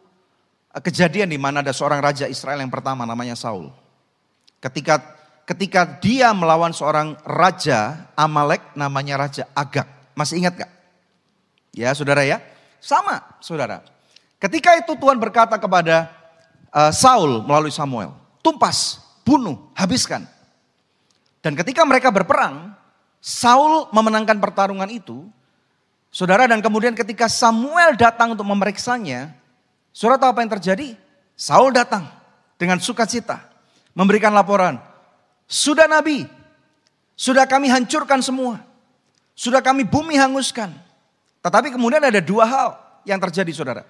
[0.71, 3.75] eh, kejadian di mana ada seorang raja Israel yang pertama namanya Saul.
[4.63, 5.03] Ketika
[5.43, 9.83] ketika dia melawan seorang raja Amalek namanya raja Agag.
[10.15, 10.71] Masih ingat gak?
[11.75, 12.39] Ya saudara ya.
[12.79, 13.83] Sama saudara.
[14.39, 16.07] Ketika itu Tuhan berkata kepada
[16.71, 18.15] uh, Saul melalui Samuel.
[18.39, 20.23] Tumpas bunuh, habiskan.
[21.43, 22.79] Dan ketika mereka berperang,
[23.19, 25.27] Saul memenangkan pertarungan itu.
[26.11, 29.31] Saudara dan kemudian ketika Samuel datang untuk memeriksanya,
[29.95, 30.87] saudara tahu apa yang terjadi?
[31.39, 32.03] Saul datang
[32.59, 33.39] dengan sukacita,
[33.95, 34.75] memberikan laporan.
[35.47, 36.27] Sudah nabi,
[37.15, 38.59] sudah kami hancurkan semua.
[39.31, 40.75] Sudah kami bumi hanguskan.
[41.41, 42.69] Tetapi kemudian ada dua hal
[43.07, 43.83] yang terjadi saudara.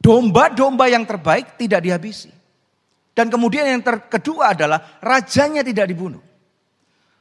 [0.00, 2.30] Domba-domba yang terbaik tidak dihabisi.
[3.12, 6.24] Dan kemudian yang kedua adalah rajanya tidak dibunuh.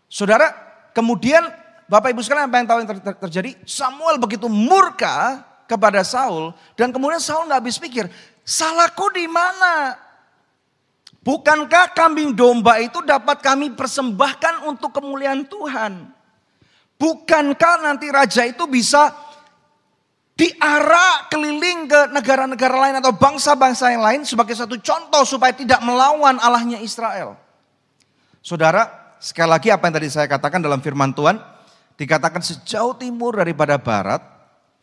[0.08, 0.52] Saudara,
[0.96, 1.44] kemudian
[1.92, 3.52] Bapak Ibu sekalian apa yang tahu yang ter ter terjadi?
[3.68, 8.08] Samuel begitu murka kepada Saul dan kemudian Saul nggak habis pikir,
[8.48, 10.00] salahku di mana?
[11.20, 16.08] Bukankah kambing domba itu dapat kami persembahkan untuk kemuliaan Tuhan?
[16.96, 19.12] Bukankah nanti raja itu bisa
[20.40, 26.40] diarah keliling ke negara-negara lain atau bangsa-bangsa yang lain sebagai satu contoh supaya tidak melawan
[26.40, 27.36] Allahnya Israel.
[28.40, 28.88] Saudara,
[29.20, 31.51] sekali lagi apa yang tadi saya katakan dalam firman Tuhan,
[32.02, 34.26] dikatakan sejauh timur daripada barat,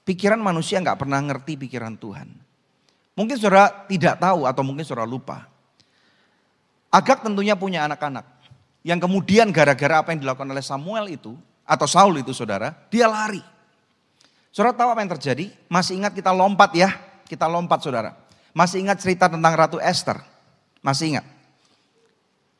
[0.06, 2.30] pikiran manusia nggak pernah ngerti pikiran Tuhan.
[3.18, 5.50] Mungkin saudara tidak tahu atau mungkin saudara lupa.
[6.94, 8.22] Agak tentunya punya anak-anak.
[8.86, 11.34] Yang kemudian gara-gara apa yang dilakukan oleh Samuel itu,
[11.66, 13.42] atau Saul itu saudara, dia lari
[14.48, 15.46] Saudara tahu apa yang terjadi?
[15.68, 16.90] Masih ingat kita lompat ya?
[17.28, 18.16] Kita lompat saudara.
[18.56, 20.18] Masih ingat cerita tentang Ratu Esther?
[20.80, 21.26] Masih ingat?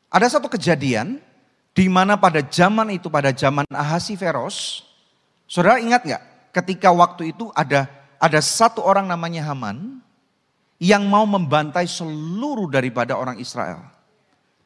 [0.07, 1.19] Ada satu kejadian
[1.79, 4.83] di mana pada zaman itu, pada zaman Ahasiveros,
[5.47, 6.23] saudara ingat nggak?
[6.51, 7.87] Ketika waktu itu ada
[8.19, 10.03] ada satu orang namanya Haman
[10.75, 13.79] yang mau membantai seluruh daripada orang Israel.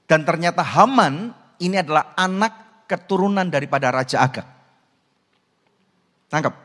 [0.09, 4.49] Dan ternyata Haman ini adalah anak keturunan daripada Raja Agag.
[6.33, 6.57] Tangkap.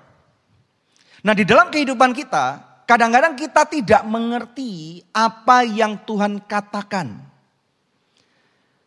[1.29, 2.45] Nah di dalam kehidupan kita,
[2.89, 7.21] kadang-kadang kita tidak mengerti apa yang Tuhan katakan.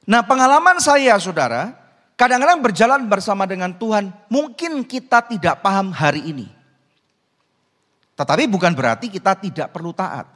[0.10, 1.78] Nah pengalaman saya saudara,
[2.18, 6.48] kadang-kadang berjalan bersama dengan Tuhan, mungkin kita tidak paham hari ini.
[8.18, 10.30] Tetapi bukan berarti kita tidak perlu taat.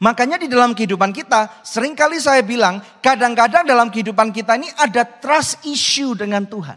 [0.00, 5.06] Makanya di dalam kehidupan kita, sering kali saya bilang, kadang-kadang dalam kehidupan kita ini ada
[5.06, 6.76] trust issue dengan Tuhan.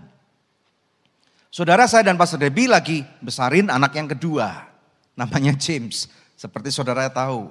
[1.52, 4.70] Saudara saya dan Pastor Debbie lagi besarin anak yang kedua.
[5.18, 6.06] Namanya James.
[6.38, 7.50] Seperti saudara tahu.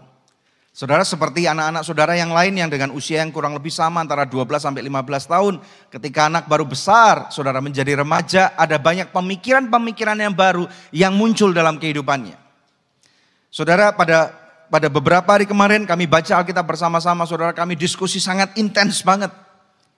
[0.76, 4.60] Saudara seperti anak-anak saudara yang lain yang dengan usia yang kurang lebih sama antara 12
[4.60, 5.54] sampai 15 tahun.
[5.88, 11.80] Ketika anak baru besar, saudara menjadi remaja, ada banyak pemikiran-pemikiran yang baru yang muncul dalam
[11.80, 12.36] kehidupannya.
[13.48, 14.36] Saudara pada
[14.68, 19.32] pada beberapa hari kemarin kami baca Alkitab bersama-sama, saudara kami diskusi sangat intens banget.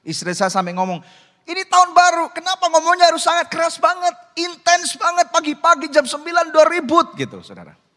[0.06, 1.02] Istri saya sampai ngomong,
[1.42, 6.66] ini tahun baru, kenapa ngomongnya harus sangat keras banget, intens banget, pagi-pagi jam 9 udah
[6.70, 7.87] ribut gitu saudara.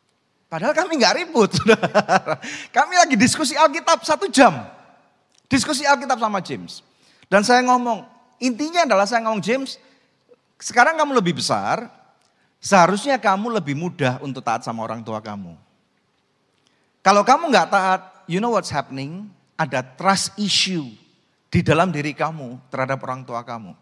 [0.51, 1.47] Padahal kami nggak ribut.
[2.75, 4.67] Kami lagi diskusi Alkitab satu jam.
[5.47, 6.83] Diskusi Alkitab sama James.
[7.31, 8.03] Dan saya ngomong,
[8.35, 9.79] intinya adalah saya ngomong James,
[10.59, 11.87] sekarang kamu lebih besar,
[12.59, 15.55] seharusnya kamu lebih mudah untuk taat sama orang tua kamu.
[16.99, 19.31] Kalau kamu nggak taat, you know what's happening?
[19.61, 20.89] ada trust issue
[21.53, 23.77] di dalam diri kamu terhadap orang tua kamu.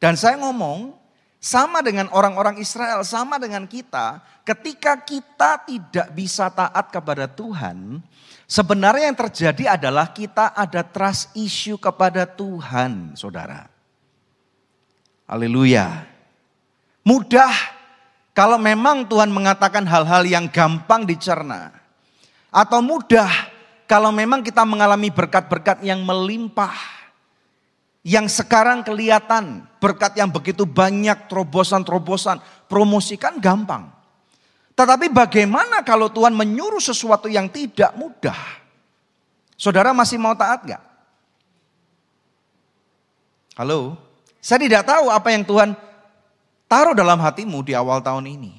[0.00, 0.96] Dan saya ngomong,
[1.38, 8.02] sama dengan orang-orang Israel, sama dengan kita, ketika kita tidak bisa taat kepada Tuhan,
[8.50, 13.70] sebenarnya yang terjadi adalah kita ada trust issue kepada Tuhan, saudara.
[15.30, 16.08] Haleluya.
[17.06, 17.78] Mudah
[18.38, 21.74] kalau memang Tuhan mengatakan hal-hal yang gampang dicerna.
[22.54, 23.28] Atau mudah
[23.90, 26.97] kalau memang kita mengalami berkat-berkat yang melimpah.
[28.08, 33.92] Yang sekarang kelihatan berkat yang begitu banyak, terobosan-terobosan, promosikan gampang.
[34.72, 38.38] Tetapi bagaimana kalau Tuhan menyuruh sesuatu yang tidak mudah?
[39.60, 40.80] Saudara masih mau taat gak?
[43.60, 44.00] Halo?
[44.40, 45.76] Saya tidak tahu apa yang Tuhan
[46.64, 48.54] taruh dalam hatimu di awal tahun ini.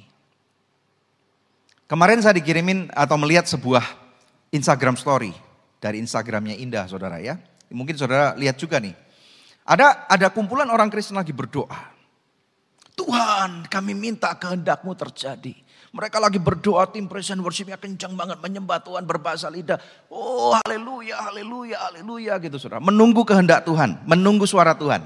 [1.90, 3.82] Kemarin saya dikirimin atau melihat sebuah
[4.54, 5.34] Instagram story
[5.82, 7.42] dari Instagramnya Indah saudara ya.
[7.74, 9.09] Mungkin saudara lihat juga nih.
[9.70, 11.94] Ada ada kumpulan orang Kristen lagi berdoa.
[12.98, 15.54] Tuhan kami minta kehendakmu terjadi.
[15.90, 19.78] Mereka lagi berdoa tim present worshipnya kencang banget menyembah Tuhan berbahasa lidah.
[20.10, 22.82] Oh haleluya, haleluya, haleluya gitu saudara.
[22.82, 25.06] Menunggu kehendak Tuhan, menunggu suara Tuhan.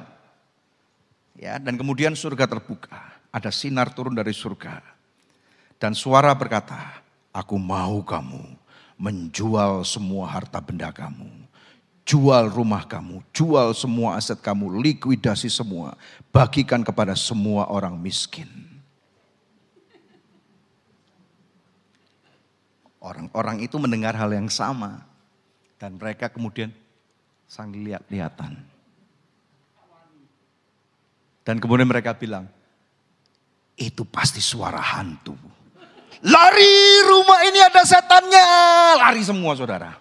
[1.39, 3.19] Ya, dan kemudian surga terbuka.
[3.36, 4.80] Ada sinar turun dari surga.
[5.76, 7.04] Dan suara berkata,
[7.36, 8.43] aku mau kamu
[8.95, 11.42] menjual semua harta benda kamu.
[12.04, 15.96] Jual rumah kamu, jual semua aset kamu, likuidasi semua.
[16.36, 18.48] Bagikan kepada semua orang miskin.
[23.04, 25.04] Orang-orang itu mendengar hal yang sama.
[25.80, 26.72] Dan mereka kemudian
[27.48, 28.56] sang lihat-lihatan.
[31.44, 32.48] Dan kemudian mereka bilang,
[33.76, 35.36] itu pasti suara hantu.
[36.24, 38.48] Lari rumah ini ada setannya.
[39.04, 39.92] Lari semua saudara.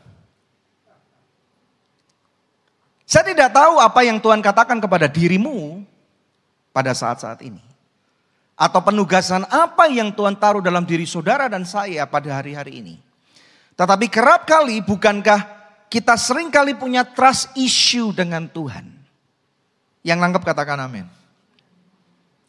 [3.12, 5.84] Saya tidak tahu apa yang Tuhan katakan kepada dirimu
[6.72, 7.60] pada saat-saat ini.
[8.56, 12.96] Atau penugasan apa yang Tuhan taruh dalam diri saudara dan saya pada hari-hari ini.
[13.76, 15.44] Tetapi kerap kali bukankah
[15.92, 18.88] kita sering kali punya trust issue dengan Tuhan.
[20.00, 21.04] Yang nangkep katakan amin.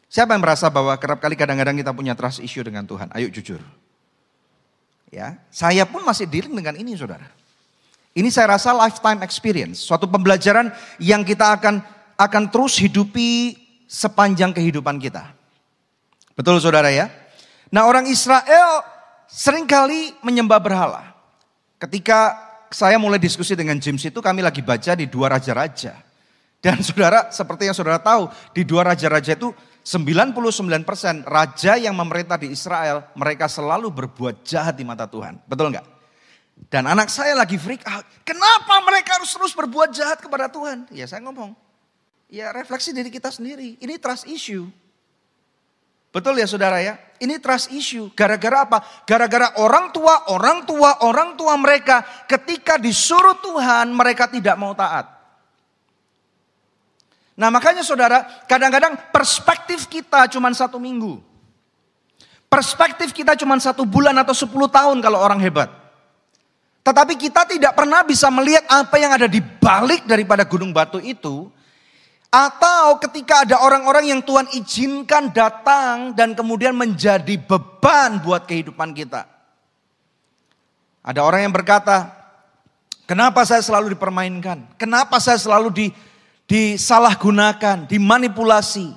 [0.08, 3.12] Siapa yang merasa bahwa kerap kali kadang-kadang kita punya trust issue dengan Tuhan?
[3.12, 3.60] Ayo jujur.
[5.12, 7.43] Ya, saya pun masih dealing dengan ini, saudara.
[8.14, 10.70] Ini saya rasa lifetime experience, suatu pembelajaran
[11.02, 11.82] yang kita akan
[12.14, 13.58] akan terus hidupi
[13.90, 15.34] sepanjang kehidupan kita.
[16.38, 17.10] Betul, saudara ya?
[17.74, 18.86] Nah, orang Israel
[19.26, 21.14] sering kali menyembah berhala.
[21.82, 22.38] Ketika
[22.70, 25.98] saya mulai diskusi dengan James itu, kami lagi baca di dua raja-raja.
[26.62, 32.54] Dan saudara, seperti yang saudara tahu, di dua raja-raja itu 99% raja yang memerintah di
[32.54, 35.44] Israel, mereka selalu berbuat jahat di mata Tuhan.
[35.44, 35.93] Betul nggak?
[36.54, 38.06] Dan anak saya lagi freak out.
[38.26, 40.90] Kenapa mereka harus terus berbuat jahat kepada Tuhan?
[40.90, 41.54] Ya saya ngomong.
[42.34, 43.78] Ya refleksi diri kita sendiri.
[43.78, 44.66] Ini trust issue.
[46.14, 46.98] Betul ya saudara ya?
[47.18, 48.14] Ini trust issue.
[48.14, 48.82] Gara-gara apa?
[49.06, 55.10] Gara-gara orang tua, orang tua, orang tua mereka ketika disuruh Tuhan mereka tidak mau taat.
[57.34, 61.18] Nah makanya saudara, kadang-kadang perspektif kita cuma satu minggu.
[62.46, 65.83] Perspektif kita cuma satu bulan atau sepuluh tahun kalau orang hebat.
[66.84, 71.48] Tetapi kita tidak pernah bisa melihat apa yang ada di balik daripada gunung batu itu.
[72.28, 79.30] Atau ketika ada orang-orang yang Tuhan izinkan datang dan kemudian menjadi beban buat kehidupan kita.
[81.04, 82.10] Ada orang yang berkata,
[83.08, 84.76] kenapa saya selalu dipermainkan?
[84.76, 85.88] Kenapa saya selalu di,
[86.50, 88.92] disalahgunakan, dimanipulasi.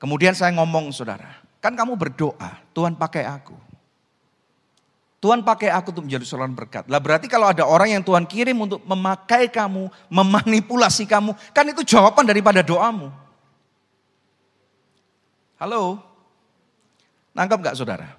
[0.00, 3.71] Kemudian saya ngomong saudara, kan kamu berdoa, Tuhan pakai aku.
[5.22, 6.90] Tuhan pakai aku untuk menjadi saluran berkat.
[6.90, 11.86] Lah berarti kalau ada orang yang Tuhan kirim untuk memakai kamu, memanipulasi kamu, kan itu
[11.86, 13.06] jawaban daripada doamu.
[15.62, 16.02] Halo?
[17.38, 18.18] Nangkap gak saudara?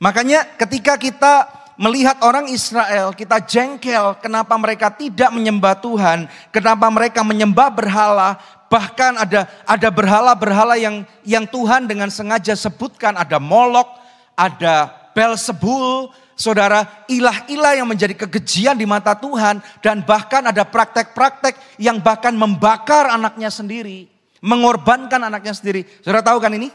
[0.00, 1.44] Makanya ketika kita
[1.76, 8.40] melihat orang Israel, kita jengkel kenapa mereka tidak menyembah Tuhan, kenapa mereka menyembah berhala,
[8.72, 14.00] bahkan ada ada berhala-berhala yang yang Tuhan dengan sengaja sebutkan ada Molok,
[14.32, 22.00] ada Belzebul, saudara, ilah-ilah yang menjadi kekejian di mata Tuhan dan bahkan ada praktek-praktek yang
[22.00, 24.08] bahkan membakar anaknya sendiri,
[24.40, 25.84] mengorbankan anaknya sendiri.
[26.00, 26.72] Saudara tahu kan ini?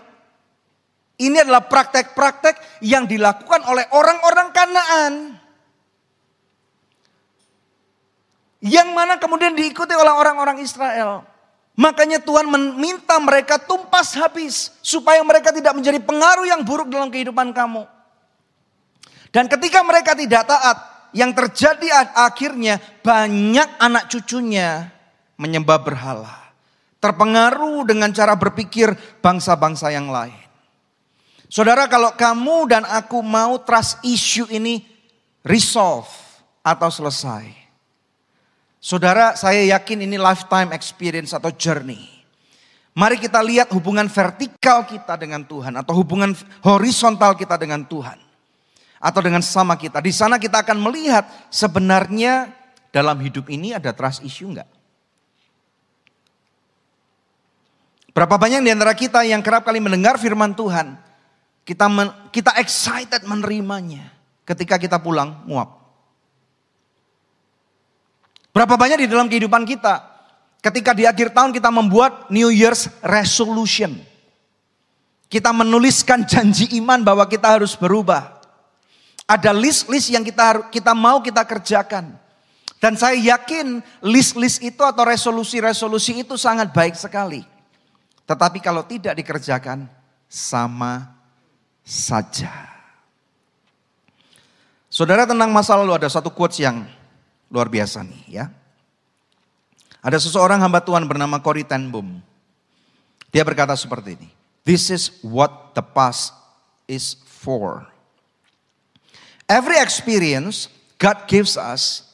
[1.18, 5.14] Ini adalah praktek-praktek yang dilakukan oleh orang-orang Kanaan.
[8.62, 11.26] Yang mana kemudian diikuti oleh orang-orang Israel.
[11.74, 14.70] Makanya Tuhan meminta mereka tumpas habis.
[14.86, 17.95] Supaya mereka tidak menjadi pengaruh yang buruk dalam kehidupan kamu.
[19.36, 24.88] Dan ketika mereka tidak taat, yang terjadi akhirnya banyak anak cucunya
[25.36, 26.56] menyembah berhala.
[27.04, 30.40] Terpengaruh dengan cara berpikir bangsa-bangsa yang lain.
[31.52, 34.88] Saudara kalau kamu dan aku mau trust issue ini
[35.44, 36.08] resolve
[36.64, 37.52] atau selesai.
[38.80, 42.08] Saudara saya yakin ini lifetime experience atau journey.
[42.96, 46.32] Mari kita lihat hubungan vertikal kita dengan Tuhan atau hubungan
[46.64, 48.25] horizontal kita dengan Tuhan.
[49.06, 50.02] Atau dengan sama kita.
[50.02, 52.50] Di sana kita akan melihat sebenarnya
[52.90, 54.66] dalam hidup ini ada trust issue enggak?
[58.18, 60.98] Berapa banyak di antara kita yang kerap kali mendengar firman Tuhan,
[61.62, 64.10] kita men, kita excited menerimanya.
[64.42, 65.86] Ketika kita pulang, muap.
[68.50, 70.16] Berapa banyak di dalam kehidupan kita
[70.66, 74.02] Ketika di akhir tahun kita membuat New Year's resolution.
[75.30, 78.35] Kita menuliskan janji iman bahwa kita harus berubah.
[79.26, 82.14] Ada list-list yang kita kita mau kita kerjakan.
[82.78, 87.42] Dan saya yakin list-list itu atau resolusi-resolusi itu sangat baik sekali.
[88.30, 89.90] Tetapi kalau tidak dikerjakan
[90.30, 91.10] sama
[91.82, 92.54] saja.
[94.90, 96.86] Saudara tentang masa lalu ada satu quotes yang
[97.50, 98.46] luar biasa nih ya.
[100.06, 102.22] Ada seseorang hamba Tuhan bernama Cory Ten Boom.
[103.34, 104.30] Dia berkata seperti ini.
[104.62, 106.34] This is what the past
[106.86, 107.95] is for.
[109.46, 112.10] Every experience God gives us,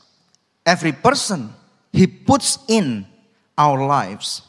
[0.68, 1.56] every person
[1.96, 3.08] He puts in
[3.56, 4.44] our lives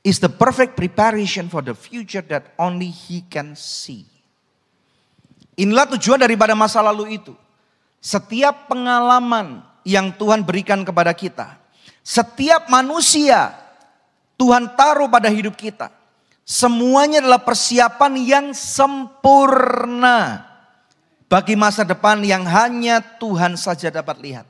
[0.00, 4.08] is the perfect preparation for the future that only He can see.
[5.60, 7.36] Inilah tujuan daripada masa lalu itu.
[8.00, 11.60] Setiap pengalaman yang Tuhan berikan kepada kita,
[12.00, 13.52] setiap manusia
[14.40, 15.92] Tuhan taruh pada hidup kita.
[16.42, 20.51] Semuanya adalah persiapan yang sempurna
[21.32, 24.44] bagi masa depan yang hanya Tuhan saja dapat lihat.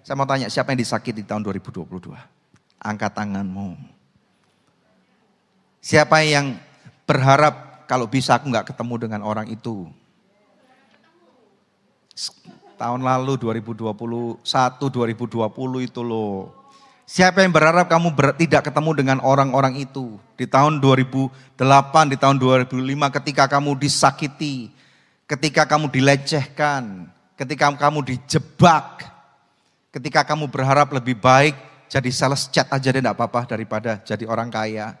[0.00, 2.16] Saya mau tanya siapa yang disakiti di tahun 2022?
[2.80, 3.76] Angkat tanganmu.
[5.84, 6.56] Siapa yang
[7.04, 9.84] berharap kalau bisa aku nggak ketemu dengan orang itu?
[12.80, 13.92] Tahun lalu 2021,
[14.40, 14.40] 2020
[15.84, 16.56] itu loh.
[17.04, 20.16] Siapa yang berharap kamu ber, tidak ketemu dengan orang-orang itu?
[20.40, 21.60] Di tahun 2008,
[22.08, 22.80] di tahun 2005
[23.20, 24.72] ketika kamu disakiti,
[25.26, 29.04] ketika kamu dilecehkan, ketika kamu dijebak,
[29.90, 31.54] ketika kamu berharap lebih baik
[31.90, 34.94] jadi sales chat aja deh enggak apa-apa daripada jadi orang kaya.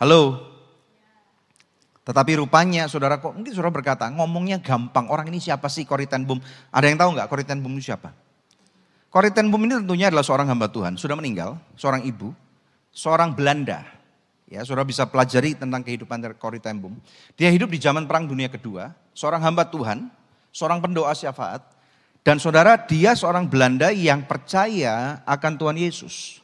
[0.00, 0.50] Halo,
[2.10, 5.06] tetapi rupanya saudara kok mungkin saudara berkata ngomongnya gampang.
[5.12, 6.40] Orang ini siapa sih Koriten Bum?
[6.72, 8.10] Ada yang tahu nggak Koriten Bum itu siapa?
[9.12, 10.96] Koriten Bum ini tentunya adalah seorang hamba Tuhan.
[10.96, 12.32] Sudah meninggal, seorang ibu,
[12.90, 13.99] seorang Belanda.
[14.50, 16.98] Ya, saudara bisa pelajari tentang kehidupan Koriten Bum.
[17.38, 20.10] Dia hidup di zaman Perang Dunia Kedua, seorang hamba Tuhan,
[20.50, 21.62] seorang pendoa syafaat.
[22.26, 26.42] Dan saudara dia seorang Belanda yang percaya akan Tuhan Yesus.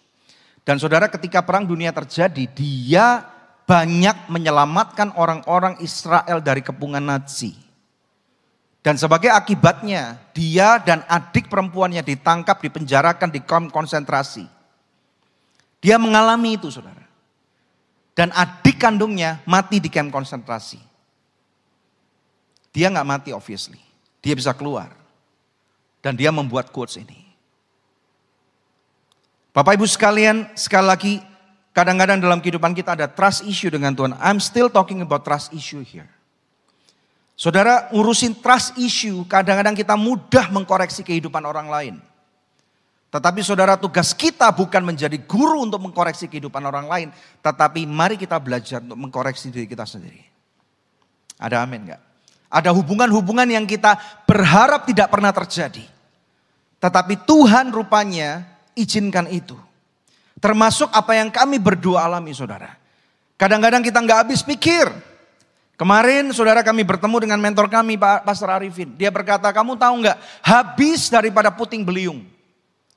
[0.63, 3.27] Dan saudara ketika Perang Dunia terjadi, dia
[3.67, 7.59] banyak menyelamatkan orang-orang Israel dari kepungan Nazi.
[8.87, 14.47] Dan sebagai akibatnya, dia dan adik perempuannya ditangkap, dipenjarakan di kamp konsentrasi.
[15.83, 17.06] Dia mengalami itu, saudara.
[18.17, 20.81] Dan adik kandungnya mati di kamp konsentrasi.
[22.73, 23.79] Dia nggak mati, obviously.
[24.25, 24.97] Dia bisa keluar.
[26.01, 27.29] Dan dia membuat quotes ini.
[29.53, 31.13] Bapak Ibu sekalian, sekali lagi
[31.77, 34.17] Kadang-kadang dalam kehidupan kita ada trust issue dengan Tuhan.
[34.17, 36.09] I'm still talking about trust issue here.
[37.37, 41.95] Saudara, ngurusin trust issue, kadang-kadang kita mudah mengkoreksi kehidupan orang lain.
[43.17, 47.09] Tetapi saudara, tugas kita bukan menjadi guru untuk mengkoreksi kehidupan orang lain.
[47.41, 50.21] Tetapi mari kita belajar untuk mengkoreksi diri kita sendiri.
[51.41, 52.03] Ada amin gak?
[52.53, 53.97] Ada hubungan-hubungan yang kita
[54.29, 55.81] berharap tidak pernah terjadi.
[56.77, 58.45] Tetapi Tuhan rupanya
[58.77, 59.57] izinkan itu.
[60.37, 62.77] Termasuk apa yang kami berdua alami saudara.
[63.41, 64.93] Kadang-kadang kita nggak habis pikir.
[65.81, 68.93] Kemarin saudara kami bertemu dengan mentor kami Pak Pastor Arifin.
[69.01, 72.36] Dia berkata kamu tahu nggak habis daripada puting beliung.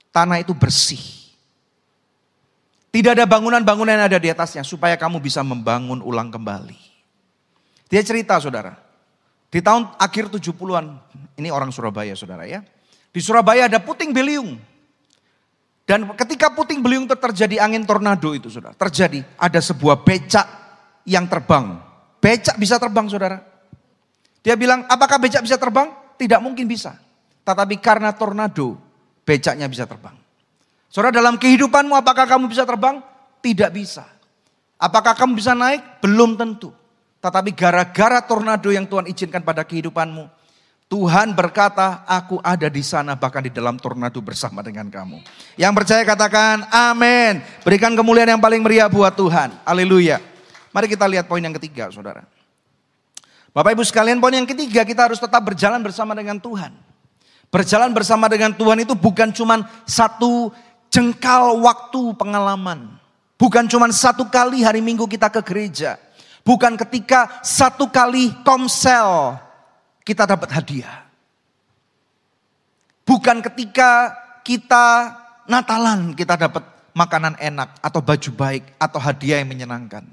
[0.09, 1.01] Tanah itu bersih.
[2.89, 6.77] Tidak ada bangunan-bangunan yang ada di atasnya supaya kamu bisa membangun ulang kembali.
[7.85, 8.73] Dia cerita saudara.
[9.49, 10.85] Di tahun akhir 70-an,
[11.37, 12.65] ini orang Surabaya saudara ya.
[13.09, 14.57] Di Surabaya ada puting beliung.
[15.85, 18.77] Dan ketika puting beliung terjadi angin tornado itu saudara.
[18.77, 20.45] Terjadi ada sebuah becak
[21.05, 21.81] yang terbang.
[22.21, 23.41] Becak bisa terbang saudara.
[24.41, 25.93] Dia bilang apakah becak bisa terbang?
[26.17, 26.97] Tidak mungkin bisa.
[27.45, 28.88] Tetapi karena tornado
[29.29, 30.17] becaknya bisa terbang.
[30.89, 32.97] Saudara dalam kehidupanmu apakah kamu bisa terbang?
[33.45, 34.09] Tidak bisa.
[34.81, 36.01] Apakah kamu bisa naik?
[36.01, 36.73] Belum tentu.
[37.21, 40.25] Tetapi gara-gara tornado yang Tuhan izinkan pada kehidupanmu,
[40.89, 45.21] Tuhan berkata, aku ada di sana bahkan di dalam tornado bersama dengan kamu.
[45.53, 47.45] Yang percaya katakan amin.
[47.61, 49.53] Berikan kemuliaan yang paling meriah buat Tuhan.
[49.61, 50.17] Haleluya.
[50.73, 52.25] Mari kita lihat poin yang ketiga saudara.
[53.53, 56.88] Bapak ibu sekalian poin yang ketiga kita harus tetap berjalan bersama dengan Tuhan.
[57.49, 60.53] Berjalan bersama dengan Tuhan itu bukan cuma satu
[60.93, 62.97] jengkal waktu pengalaman.
[63.41, 65.97] Bukan cuma satu kali hari minggu kita ke gereja.
[66.45, 69.37] Bukan ketika satu kali komsel
[70.05, 71.09] kita dapat hadiah.
[73.01, 74.13] Bukan ketika
[74.45, 75.17] kita
[75.49, 76.61] Natalan kita dapat
[76.93, 80.05] makanan enak atau baju baik atau hadiah yang menyenangkan.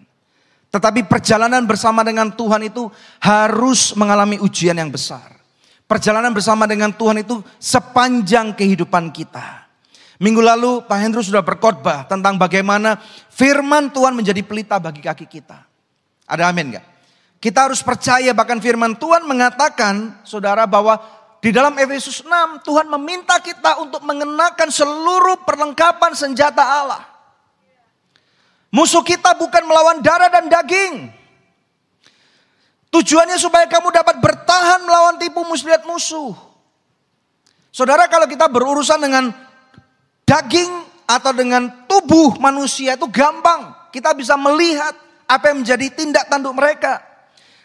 [0.72, 2.89] Tetapi perjalanan bersama dengan Tuhan itu
[3.20, 5.36] harus mengalami ujian yang besar.
[5.87, 9.70] Perjalanan bersama dengan Tuhan itu sepanjang kehidupan kita.
[10.18, 12.99] Minggu lalu Pak Hendro sudah berkhotbah tentang bagaimana
[13.30, 15.62] firman Tuhan menjadi pelita bagi kaki kita.
[16.26, 16.87] Ada amin gak?
[17.39, 20.99] Kita harus percaya bahkan firman Tuhan mengatakan saudara bahwa
[21.39, 27.07] di dalam Efesus 6 Tuhan meminta kita untuk mengenakan seluruh perlengkapan senjata Allah.
[28.74, 31.12] Musuh kita bukan melawan darah dan daging.
[32.97, 36.32] Tujuannya supaya kamu dapat bertahan melawan tipu muslihat musuh.
[37.68, 39.36] Saudara kalau kita berurusan dengan
[40.24, 40.72] daging
[41.05, 43.76] atau dengan tubuh manusia itu gampang.
[43.92, 44.97] Kita bisa melihat
[45.28, 47.05] apa yang menjadi tindak tanduk mereka.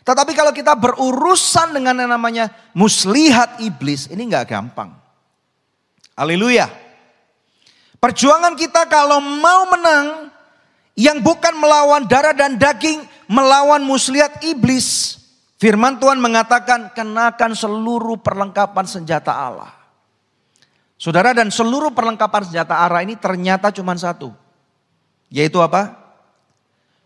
[0.03, 4.91] Tetapi kalau kita berurusan dengan yang namanya muslihat iblis, ini nggak gampang.
[6.19, 6.67] Haleluya.
[8.03, 10.27] Perjuangan kita kalau mau menang,
[10.99, 15.20] yang bukan melawan darah dan daging, melawan muslihat iblis.
[15.61, 19.69] Firman Tuhan mengatakan, kenakan seluruh perlengkapan senjata Allah.
[20.97, 24.33] Saudara dan seluruh perlengkapan senjata Allah ini ternyata cuma satu.
[25.29, 25.93] Yaitu apa?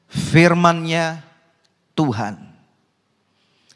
[0.07, 1.19] Firmannya
[1.99, 2.39] Tuhan.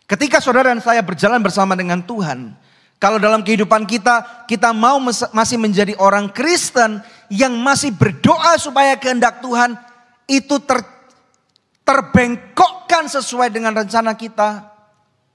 [0.08, 2.56] Ketika saudara dan saya berjalan bersama dengan Tuhan,
[3.04, 4.96] kalau dalam kehidupan kita, kita mau
[5.36, 9.76] masih menjadi orang Kristen yang masih berdoa supaya kehendak Tuhan
[10.24, 10.80] itu ter,
[11.90, 14.62] terbengkokkan sesuai dengan rencana kita,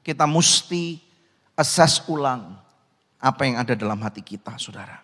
[0.06, 1.02] kita mesti
[1.58, 2.54] assess ulang
[3.18, 5.02] apa yang ada dalam hati kita, saudara.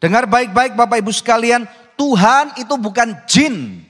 [0.00, 3.84] Dengar baik-baik Bapak Ibu sekalian, Tuhan itu bukan jin.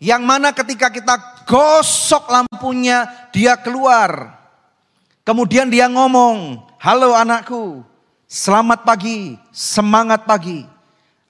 [0.00, 4.40] Yang mana ketika kita gosok lampunya, dia keluar.
[5.20, 7.84] Kemudian dia ngomong, halo anakku,
[8.24, 10.64] selamat pagi, semangat pagi.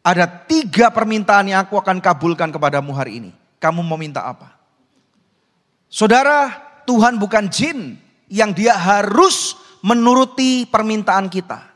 [0.07, 3.41] Ada tiga permintaan yang aku akan kabulkan kepadamu hari ini.
[3.61, 4.57] Kamu mau minta apa?
[5.93, 6.49] Saudara,
[6.89, 8.01] Tuhan bukan jin
[8.33, 9.55] yang dia harus
[9.85, 11.69] menuruti permintaan kita.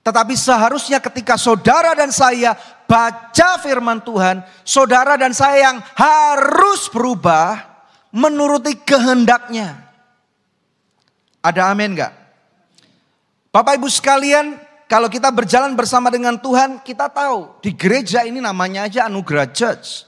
[0.00, 2.56] Tetapi seharusnya ketika saudara dan saya
[2.88, 7.60] baca firman Tuhan, saudara dan saya yang harus berubah
[8.08, 9.76] menuruti kehendaknya.
[11.44, 12.12] Ada amin gak?
[13.52, 14.56] Bapak ibu sekalian,
[14.88, 20.07] kalau kita berjalan bersama dengan Tuhan, kita tahu di gereja ini namanya aja anugerah church.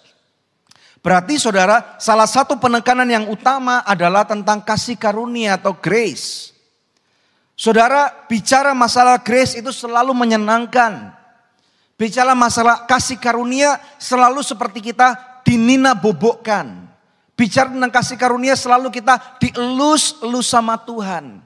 [1.01, 6.53] Berarti saudara, salah satu penekanan yang utama adalah tentang kasih karunia atau grace.
[7.57, 11.13] Saudara, bicara masalah grace itu selalu menyenangkan.
[11.97, 16.89] Bicara masalah kasih karunia selalu seperti kita dinina bobokkan.
[17.37, 21.41] Bicara tentang kasih karunia selalu kita dielus-elus sama Tuhan.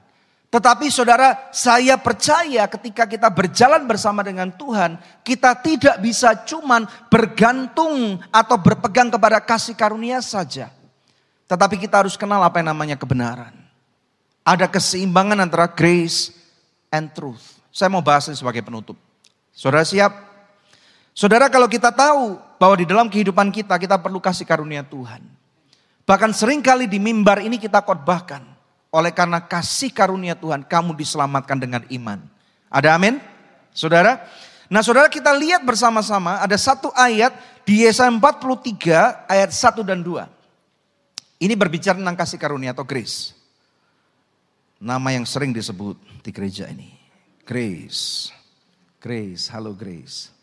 [0.55, 8.23] Tetapi saudara, saya percaya ketika kita berjalan bersama dengan Tuhan, kita tidak bisa cuman bergantung
[8.31, 10.71] atau berpegang kepada kasih karunia saja.
[11.51, 13.51] Tetapi kita harus kenal apa yang namanya kebenaran.
[14.47, 16.31] Ada keseimbangan antara grace
[16.87, 17.59] and truth.
[17.67, 18.95] Saya mau bahas ini sebagai penutup.
[19.51, 20.15] Saudara siap?
[21.11, 25.19] Saudara kalau kita tahu bahwa di dalam kehidupan kita kita perlu kasih karunia Tuhan.
[26.07, 28.54] Bahkan sering kali di mimbar ini kita khotbahkan.
[28.95, 32.23] Oleh karena kasih karunia Tuhan kamu diselamatkan dengan iman.
[32.71, 33.19] Ada amin?
[33.75, 34.23] Saudara?
[34.71, 37.35] Nah saudara kita lihat bersama-sama ada satu ayat
[37.67, 41.43] di Yesaya 43 ayat 1 dan 2.
[41.43, 43.35] Ini berbicara tentang kasih karunia atau grace
[44.85, 46.91] nama yang sering disebut di gereja ini.
[47.45, 48.29] Grace.
[48.99, 50.33] Grace, halo Grace.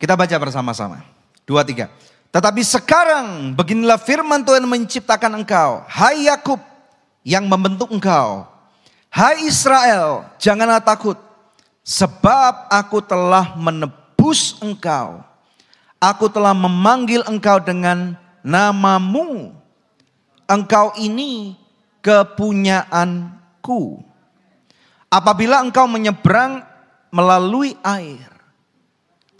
[0.00, 1.04] Kita baca bersama-sama.
[1.44, 1.92] Dua, tiga.
[2.32, 5.84] Tetapi sekarang beginilah firman Tuhan menciptakan engkau.
[5.86, 6.58] Hai Yakub
[7.24, 8.44] yang membentuk engkau.
[9.08, 11.16] Hai Israel, janganlah takut.
[11.80, 15.24] Sebab aku telah menebus engkau.
[15.96, 19.56] Aku telah memanggil engkau dengan namamu.
[20.44, 21.56] Engkau ini
[22.04, 24.04] kepunyaanku.
[25.08, 26.60] Apabila engkau menyeberang
[27.08, 28.28] melalui air,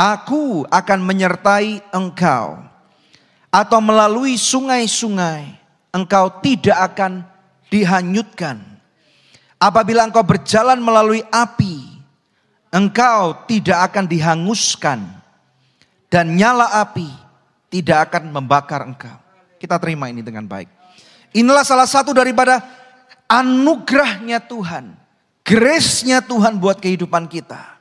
[0.01, 2.65] aku akan menyertai engkau.
[3.53, 5.53] Atau melalui sungai-sungai,
[5.93, 7.34] engkau tidak akan
[7.69, 8.61] dihanyutkan.
[9.61, 11.81] Apabila engkau berjalan melalui api,
[12.75, 15.01] engkau tidak akan dihanguskan.
[16.11, 17.11] Dan nyala api
[17.73, 19.19] tidak akan membakar engkau.
[19.59, 20.71] Kita terima ini dengan baik.
[21.35, 22.63] Inilah salah satu daripada
[23.27, 24.95] anugerahnya Tuhan.
[25.43, 27.75] Grace-nya Tuhan buat kehidupan kita.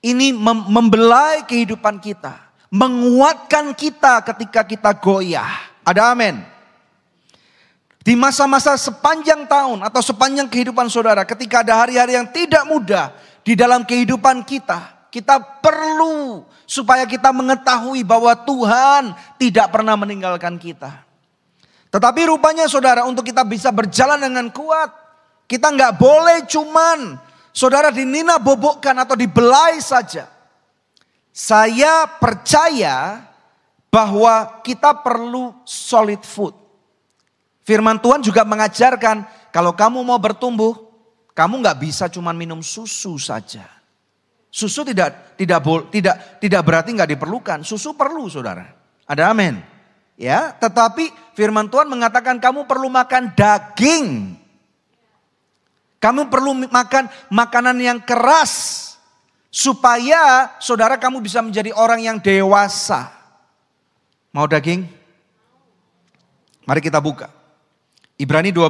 [0.00, 2.38] Ini mem membelai kehidupan kita.
[2.70, 5.50] Menguatkan kita ketika kita goyah.
[5.82, 6.38] Ada amin.
[8.00, 13.12] Di masa-masa sepanjang tahun atau sepanjang kehidupan saudara, ketika ada hari-hari yang tidak mudah
[13.44, 21.04] di dalam kehidupan kita, kita perlu supaya kita mengetahui bahwa Tuhan tidak pernah meninggalkan kita.
[21.90, 24.94] Tetapi rupanya saudara untuk kita bisa berjalan dengan kuat,
[25.50, 27.18] kita nggak boleh cuman
[27.50, 30.30] saudara dinina bobokkan atau dibelai saja.
[31.34, 33.26] Saya percaya
[33.90, 36.59] bahwa kita perlu solid food.
[37.70, 39.22] Firman Tuhan juga mengajarkan
[39.54, 40.74] kalau kamu mau bertumbuh,
[41.38, 43.62] kamu nggak bisa cuma minum susu saja.
[44.50, 45.62] Susu tidak tidak
[45.94, 47.62] tidak tidak berarti nggak diperlukan.
[47.62, 48.74] Susu perlu, saudara.
[49.06, 49.62] Ada amin.
[50.18, 54.34] Ya, tetapi Firman Tuhan mengatakan kamu perlu makan daging.
[56.02, 58.82] Kamu perlu makan makanan yang keras
[59.46, 63.14] supaya saudara kamu bisa menjadi orang yang dewasa.
[64.34, 64.90] Mau daging?
[66.66, 67.39] Mari kita buka.
[68.20, 68.68] Ibrani 12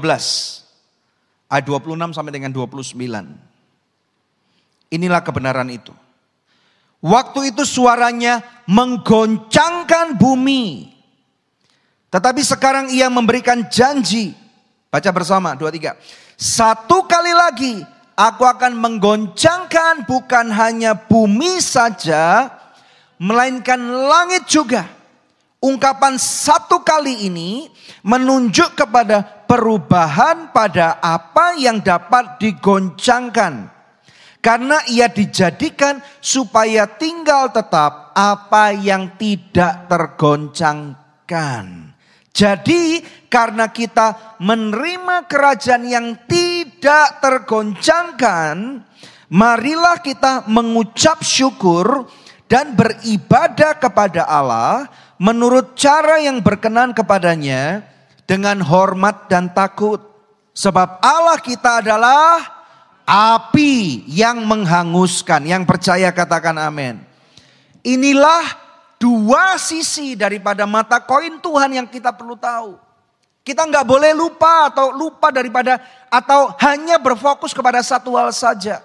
[1.50, 2.94] ayat 26 sampai dengan 29.
[4.94, 5.90] Inilah kebenaran itu.
[7.02, 10.94] Waktu itu suaranya menggoncangkan bumi.
[12.14, 14.36] Tetapi sekarang ia memberikan janji.
[14.90, 15.98] Baca bersama, dua tiga.
[16.34, 17.82] Satu kali lagi
[18.18, 22.52] aku akan menggoncangkan bukan hanya bumi saja,
[23.16, 24.84] melainkan langit juga.
[25.60, 27.68] Ungkapan satu kali ini
[28.00, 33.66] menunjuk kepada perubahan pada apa yang dapat digoncangkan.
[34.38, 41.64] Karena ia dijadikan supaya tinggal tetap apa yang tidak tergoncangkan.
[42.30, 48.86] Jadi karena kita menerima kerajaan yang tidak tergoncangkan,
[49.34, 52.06] marilah kita mengucap syukur
[52.48, 54.88] dan beribadah kepada Allah
[55.20, 57.84] menurut cara yang berkenan kepadanya
[58.30, 59.98] dengan hormat dan takut.
[60.54, 62.38] Sebab Allah kita adalah
[63.02, 65.42] api yang menghanguskan.
[65.42, 67.02] Yang percaya katakan amin.
[67.82, 68.46] Inilah
[69.02, 72.78] dua sisi daripada mata koin Tuhan yang kita perlu tahu.
[73.42, 78.78] Kita nggak boleh lupa atau lupa daripada atau hanya berfokus kepada satu hal saja.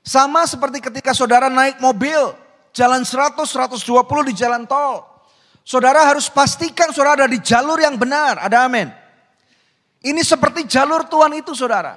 [0.00, 2.32] Sama seperti ketika saudara naik mobil,
[2.72, 5.13] jalan 100, 120 di jalan tol.
[5.64, 8.36] Saudara harus pastikan saudara ada di jalur yang benar.
[8.36, 8.92] Ada amin.
[10.04, 11.96] Ini seperti jalur Tuhan itu saudara.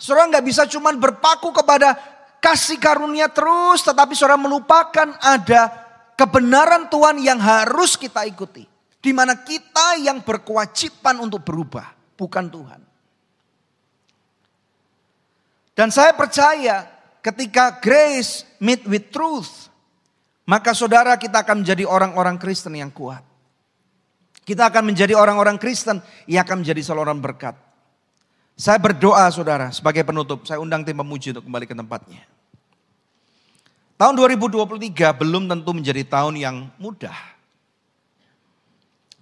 [0.00, 1.92] Saudara nggak bisa cuma berpaku kepada
[2.40, 3.84] kasih karunia terus.
[3.84, 5.68] Tetapi saudara melupakan ada
[6.16, 8.64] kebenaran Tuhan yang harus kita ikuti.
[9.02, 11.92] Di mana kita yang berkewajiban untuk berubah.
[12.16, 12.80] Bukan Tuhan.
[15.76, 16.88] Dan saya percaya
[17.20, 19.71] ketika grace meet with truth.
[20.52, 23.24] Maka saudara kita akan menjadi orang-orang Kristen yang kuat.
[24.44, 27.56] Kita akan menjadi orang-orang Kristen yang akan menjadi saluran berkat.
[28.52, 30.44] Saya berdoa saudara sebagai penutup.
[30.44, 32.28] Saya undang tim pemuji untuk kembali ke tempatnya.
[33.96, 34.92] Tahun 2023
[35.24, 37.16] belum tentu menjadi tahun yang mudah.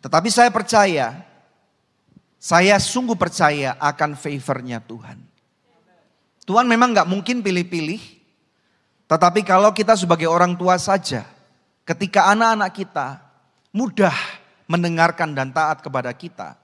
[0.02, 1.14] Tetapi saya percaya,
[2.42, 5.22] saya sungguh percaya akan favornya Tuhan.
[6.42, 8.19] Tuhan memang gak mungkin pilih-pilih,
[9.10, 11.26] tetapi kalau kita sebagai orang tua saja,
[11.82, 13.18] ketika anak-anak kita
[13.74, 14.14] mudah
[14.70, 16.54] mendengarkan dan taat kepada kita,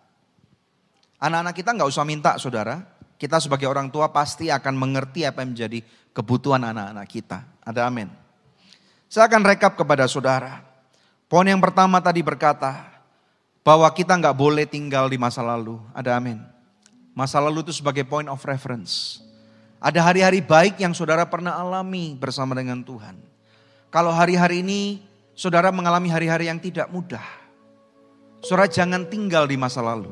[1.18, 2.86] anak-anak kita nggak usah minta saudara,
[3.18, 5.82] kita sebagai orang tua pasti akan mengerti apa yang menjadi
[6.14, 7.42] kebutuhan anak-anak kita.
[7.66, 8.06] Ada amin.
[9.10, 10.62] Saya akan rekap kepada saudara.
[11.26, 12.78] Poin yang pertama tadi berkata
[13.66, 15.82] bahwa kita nggak boleh tinggal di masa lalu.
[15.90, 16.38] Ada amin.
[17.10, 19.25] Masa lalu itu sebagai point of reference.
[19.76, 23.20] Ada hari-hari baik yang saudara pernah alami bersama dengan Tuhan.
[23.92, 25.04] Kalau hari-hari ini
[25.36, 27.22] saudara mengalami hari-hari yang tidak mudah.
[28.40, 30.08] Saudara jangan tinggal di masa lalu.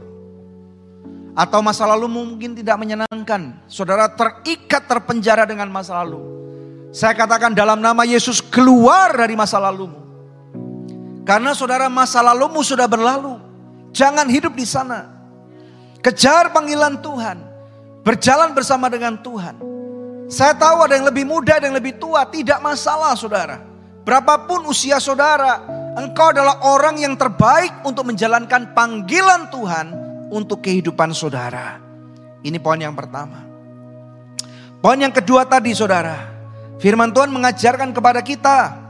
[1.34, 3.64] Atau masa lalu mungkin tidak menyenangkan.
[3.66, 6.20] Saudara terikat terpenjara dengan masa lalu.
[6.94, 9.98] Saya katakan dalam nama Yesus keluar dari masa lalumu.
[11.26, 13.40] Karena saudara masa lalumu sudah berlalu.
[13.90, 15.10] Jangan hidup di sana.
[16.04, 17.53] Kejar panggilan Tuhan.
[18.05, 19.57] Berjalan bersama dengan Tuhan.
[20.28, 22.28] Saya tahu ada yang lebih muda, ada yang lebih tua.
[22.28, 23.64] Tidak masalah saudara.
[24.05, 25.64] Berapapun usia saudara.
[25.96, 29.86] Engkau adalah orang yang terbaik untuk menjalankan panggilan Tuhan
[30.28, 31.80] untuk kehidupan saudara.
[32.44, 33.40] Ini poin yang pertama.
[34.84, 36.28] Poin yang kedua tadi saudara.
[36.76, 38.84] Firman Tuhan mengajarkan kepada kita.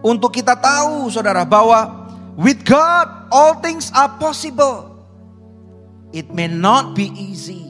[0.00, 2.08] Untuk kita tahu saudara bahwa
[2.40, 4.96] with God all things are possible.
[6.14, 7.65] It may not be easy.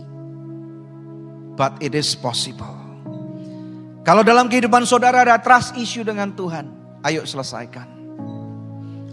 [1.57, 2.77] But it is possible.
[4.05, 6.69] Kalau dalam kehidupan saudara ada trust issue dengan Tuhan.
[7.03, 7.89] Ayo selesaikan.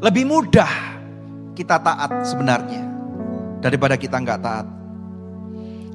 [0.03, 0.69] Lebih mudah
[1.55, 2.83] kita taat sebenarnya.
[3.63, 4.67] Daripada kita nggak taat.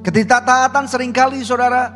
[0.01, 1.93] Ketidaktaatan sering kali saudara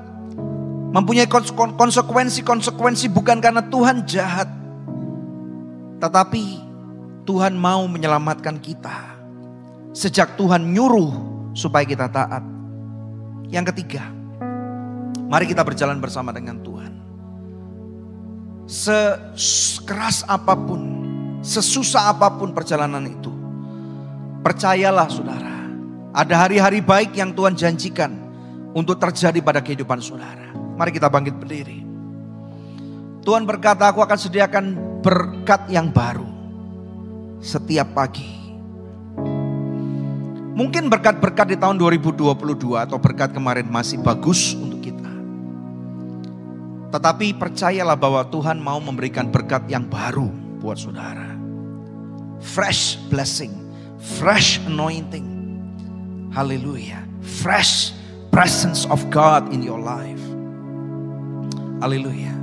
[0.93, 1.26] mempunyai
[1.74, 4.47] konsekuensi-konsekuensi bukan karena Tuhan jahat.
[5.97, 6.45] Tetapi
[7.26, 9.18] Tuhan mau menyelamatkan kita.
[9.97, 11.10] Sejak Tuhan nyuruh
[11.58, 12.45] supaya kita taat.
[13.49, 14.12] Yang ketiga,
[15.28, 16.93] mari kita berjalan bersama dengan Tuhan.
[18.67, 20.82] Sekeras apa pun,
[21.43, 23.32] sesusah apa pun perjalanan itu.
[24.43, 25.67] Percayalah saudara,
[26.11, 28.11] ada hari-hari baik yang Tuhan janjikan
[28.74, 30.51] untuk terjadi pada kehidupan saudara.
[30.80, 31.86] Mari kita bangkit berdiri.
[33.24, 34.65] Tuhan berkata, aku akan sediakan
[34.99, 36.28] berkat yang baru
[37.39, 38.28] setiap pagi.
[40.53, 42.30] Mungkin berkat-berkat di tahun 2022
[42.78, 44.72] atau berkat kemarin masih bagus untuk.
[46.93, 50.29] Tetapi percayalah bahwa Tuhan mau memberikan berkat yang baru
[50.61, 51.33] buat saudara.
[52.37, 53.49] Fresh blessing,
[54.21, 55.33] fresh anointing,
[56.33, 56.97] Haleluya.
[57.21, 57.93] Fresh
[58.33, 60.21] presence of God in your life.
[61.77, 62.33] Haleluya.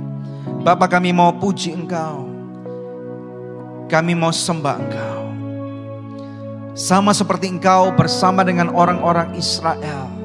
[0.63, 2.23] Bapak kami mau puji engkau.
[3.91, 5.21] Kami mau sembah engkau.
[6.71, 10.20] Sama seperti engkau bersama dengan orang-orang Israel.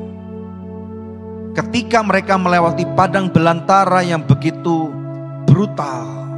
[1.57, 4.93] Ketika mereka melewati padang belantara yang begitu
[5.49, 6.29] brutal.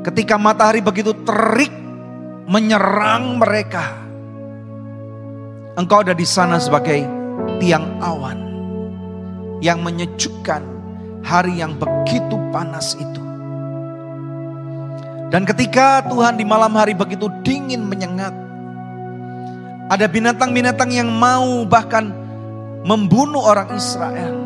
[0.00, 1.72] Ketika matahari begitu terik
[2.48, 4.04] menyerang mereka
[5.74, 7.02] Engkau ada di sana sebagai
[7.58, 8.38] tiang awan
[9.58, 10.62] yang menyejukkan
[11.26, 13.22] hari yang begitu panas itu.
[15.34, 18.30] Dan ketika Tuhan di malam hari begitu dingin menyengat,
[19.90, 22.14] ada binatang-binatang yang mau bahkan
[22.84, 24.36] membunuh orang Israel.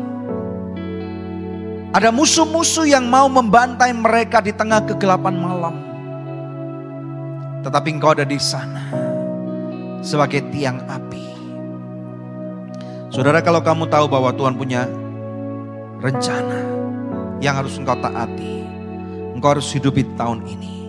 [1.91, 5.75] Ada musuh-musuh yang mau membantai mereka di tengah kegelapan malam.
[7.59, 8.87] Tetapi engkau ada di sana
[9.99, 11.27] sebagai tiang api.
[13.11, 14.87] Saudara kalau kamu tahu bahwa Tuhan punya
[15.99, 16.63] rencana
[17.43, 18.63] yang harus engkau taati.
[19.35, 20.87] Engkau harus hidupi tahun ini.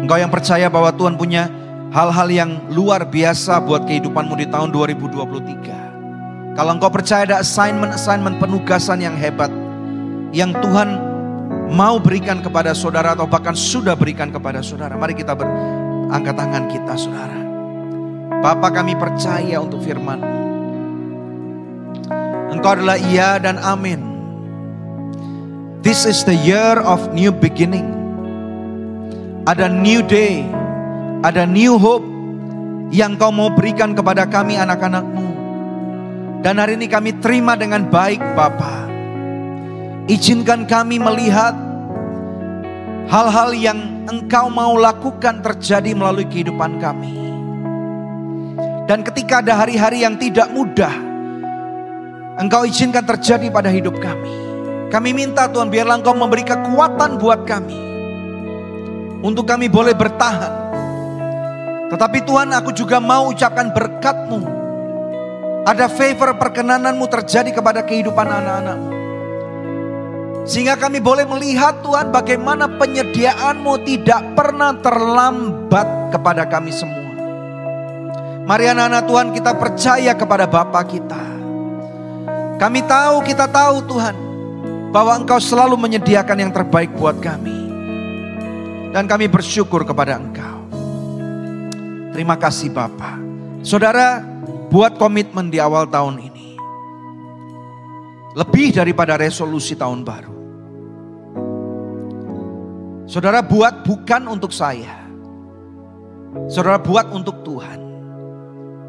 [0.00, 1.52] Engkau yang percaya bahwa Tuhan punya
[1.92, 5.83] hal-hal yang luar biasa buat kehidupanmu di tahun 2023.
[6.54, 9.50] Kalau engkau percaya ada assignment-assignment penugasan yang hebat.
[10.30, 10.88] Yang Tuhan
[11.74, 14.94] mau berikan kepada saudara atau bahkan sudah berikan kepada saudara.
[14.94, 17.38] Mari kita berangkat tangan kita saudara.
[18.44, 20.20] Bapak kami percaya untuk firman
[22.54, 24.00] Engkau adalah iya dan amin.
[25.84, 27.92] This is the year of new beginning.
[29.44, 30.48] Ada new day,
[31.20, 32.06] ada new hope
[32.88, 35.33] yang kau mau berikan kepada kami anak-anakmu.
[36.44, 38.84] Dan hari ini kami terima dengan baik Bapa.
[40.04, 41.56] Izinkan kami melihat
[43.08, 47.16] hal-hal yang engkau mau lakukan terjadi melalui kehidupan kami.
[48.84, 50.92] Dan ketika ada hari-hari yang tidak mudah,
[52.34, 54.34] Engkau izinkan terjadi pada hidup kami.
[54.92, 57.80] Kami minta Tuhan biarlah Engkau memberi kekuatan buat kami.
[59.24, 60.52] Untuk kami boleh bertahan.
[61.88, 64.63] Tetapi Tuhan aku juga mau ucapkan berkatmu.
[65.64, 68.92] Ada favor perkenananmu terjadi kepada kehidupan anak-anakmu.
[70.44, 77.16] Sehingga kami boleh melihat Tuhan bagaimana penyediaanmu tidak pernah terlambat kepada kami semua.
[78.44, 81.24] Mari anak-anak Tuhan kita percaya kepada Bapa kita.
[82.60, 84.16] Kami tahu, kita tahu Tuhan.
[84.92, 87.72] Bahwa Engkau selalu menyediakan yang terbaik buat kami.
[88.92, 90.60] Dan kami bersyukur kepada Engkau.
[92.12, 93.16] Terima kasih Bapa.
[93.64, 94.33] Saudara,
[94.74, 96.58] buat komitmen di awal tahun ini.
[98.34, 100.34] Lebih daripada resolusi tahun baru.
[103.06, 105.06] Saudara buat bukan untuk saya.
[106.50, 107.78] Saudara buat untuk Tuhan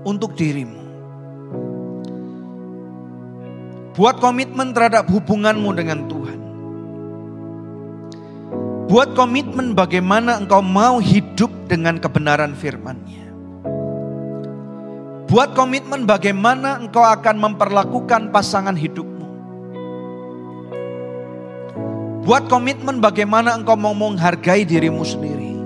[0.01, 0.81] untuk dirimu.
[3.93, 6.39] Buat komitmen terhadap hubunganmu dengan Tuhan.
[8.89, 13.24] Buat komitmen bagaimana engkau mau hidup dengan kebenaran firman-Nya.
[15.25, 19.25] Buat komitmen bagaimana engkau akan memperlakukan pasangan hidupmu.
[22.21, 25.57] Buat komitmen bagaimana engkau mau menghargai dirimu sendiri.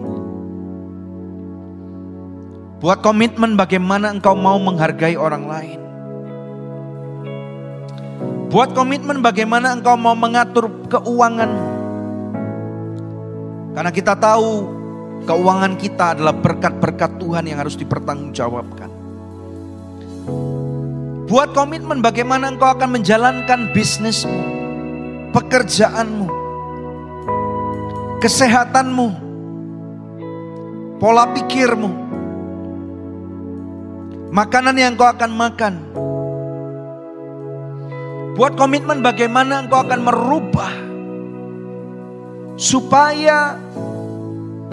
[2.80, 5.80] Buat komitmen bagaimana engkau mau menghargai orang lain.
[8.47, 11.68] Buat komitmen bagaimana engkau mau mengatur keuanganmu.
[13.76, 14.68] Karena kita tahu
[15.28, 18.99] keuangan kita adalah berkat-berkat Tuhan yang harus dipertanggungjawabkan.
[21.30, 24.41] Buat komitmen bagaimana engkau akan menjalankan bisnismu,
[25.30, 26.25] pekerjaanmu,
[28.17, 29.07] kesehatanmu,
[30.97, 31.91] pola pikirmu,
[34.34, 35.73] makanan yang engkau akan makan.
[38.34, 40.73] Buat komitmen bagaimana engkau akan merubah
[42.57, 43.53] supaya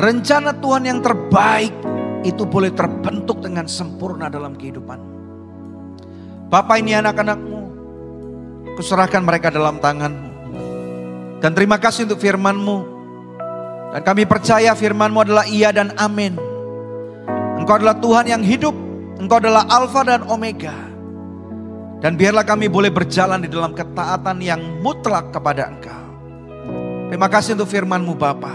[0.00, 1.76] rencana Tuhan yang terbaik
[2.24, 5.15] itu boleh terbentuk dengan sempurna dalam kehidupan.
[6.46, 7.60] Bapak ini anak-anakmu,
[8.78, 10.30] kuserahkan mereka dalam tanganmu.
[11.42, 12.78] Dan terima kasih untuk firmanmu.
[13.90, 16.38] Dan kami percaya firmanmu adalah iya dan amin.
[17.58, 18.78] Engkau adalah Tuhan yang hidup.
[19.18, 20.76] Engkau adalah Alfa dan Omega.
[21.98, 26.04] Dan biarlah kami boleh berjalan di dalam ketaatan yang mutlak kepada Engkau.
[27.10, 28.54] Terima kasih untuk firman-Mu Bapa.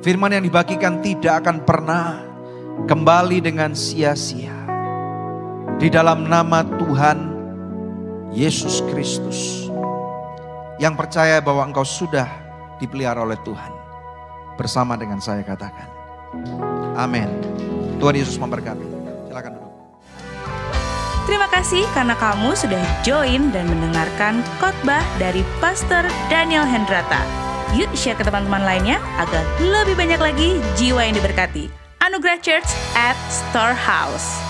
[0.00, 2.16] Firman yang dibagikan tidak akan pernah
[2.88, 4.69] kembali dengan sia-sia.
[5.80, 7.18] Di dalam nama Tuhan
[8.36, 9.64] Yesus Kristus.
[10.76, 12.28] Yang percaya bahwa engkau sudah
[12.76, 13.72] dipelihara oleh Tuhan.
[14.60, 15.88] Bersama dengan saya katakan.
[17.00, 17.32] Amin.
[17.96, 18.84] Tuhan Yesus memberkati.
[19.32, 19.72] Silakan duduk.
[21.24, 27.24] Terima kasih karena kamu sudah join dan mendengarkan khotbah dari Pastor Daniel Hendrata.
[27.72, 31.72] Yuk share ke teman-teman lainnya agar lebih banyak lagi jiwa yang diberkati.
[32.04, 34.49] Anugerah Church at Storehouse.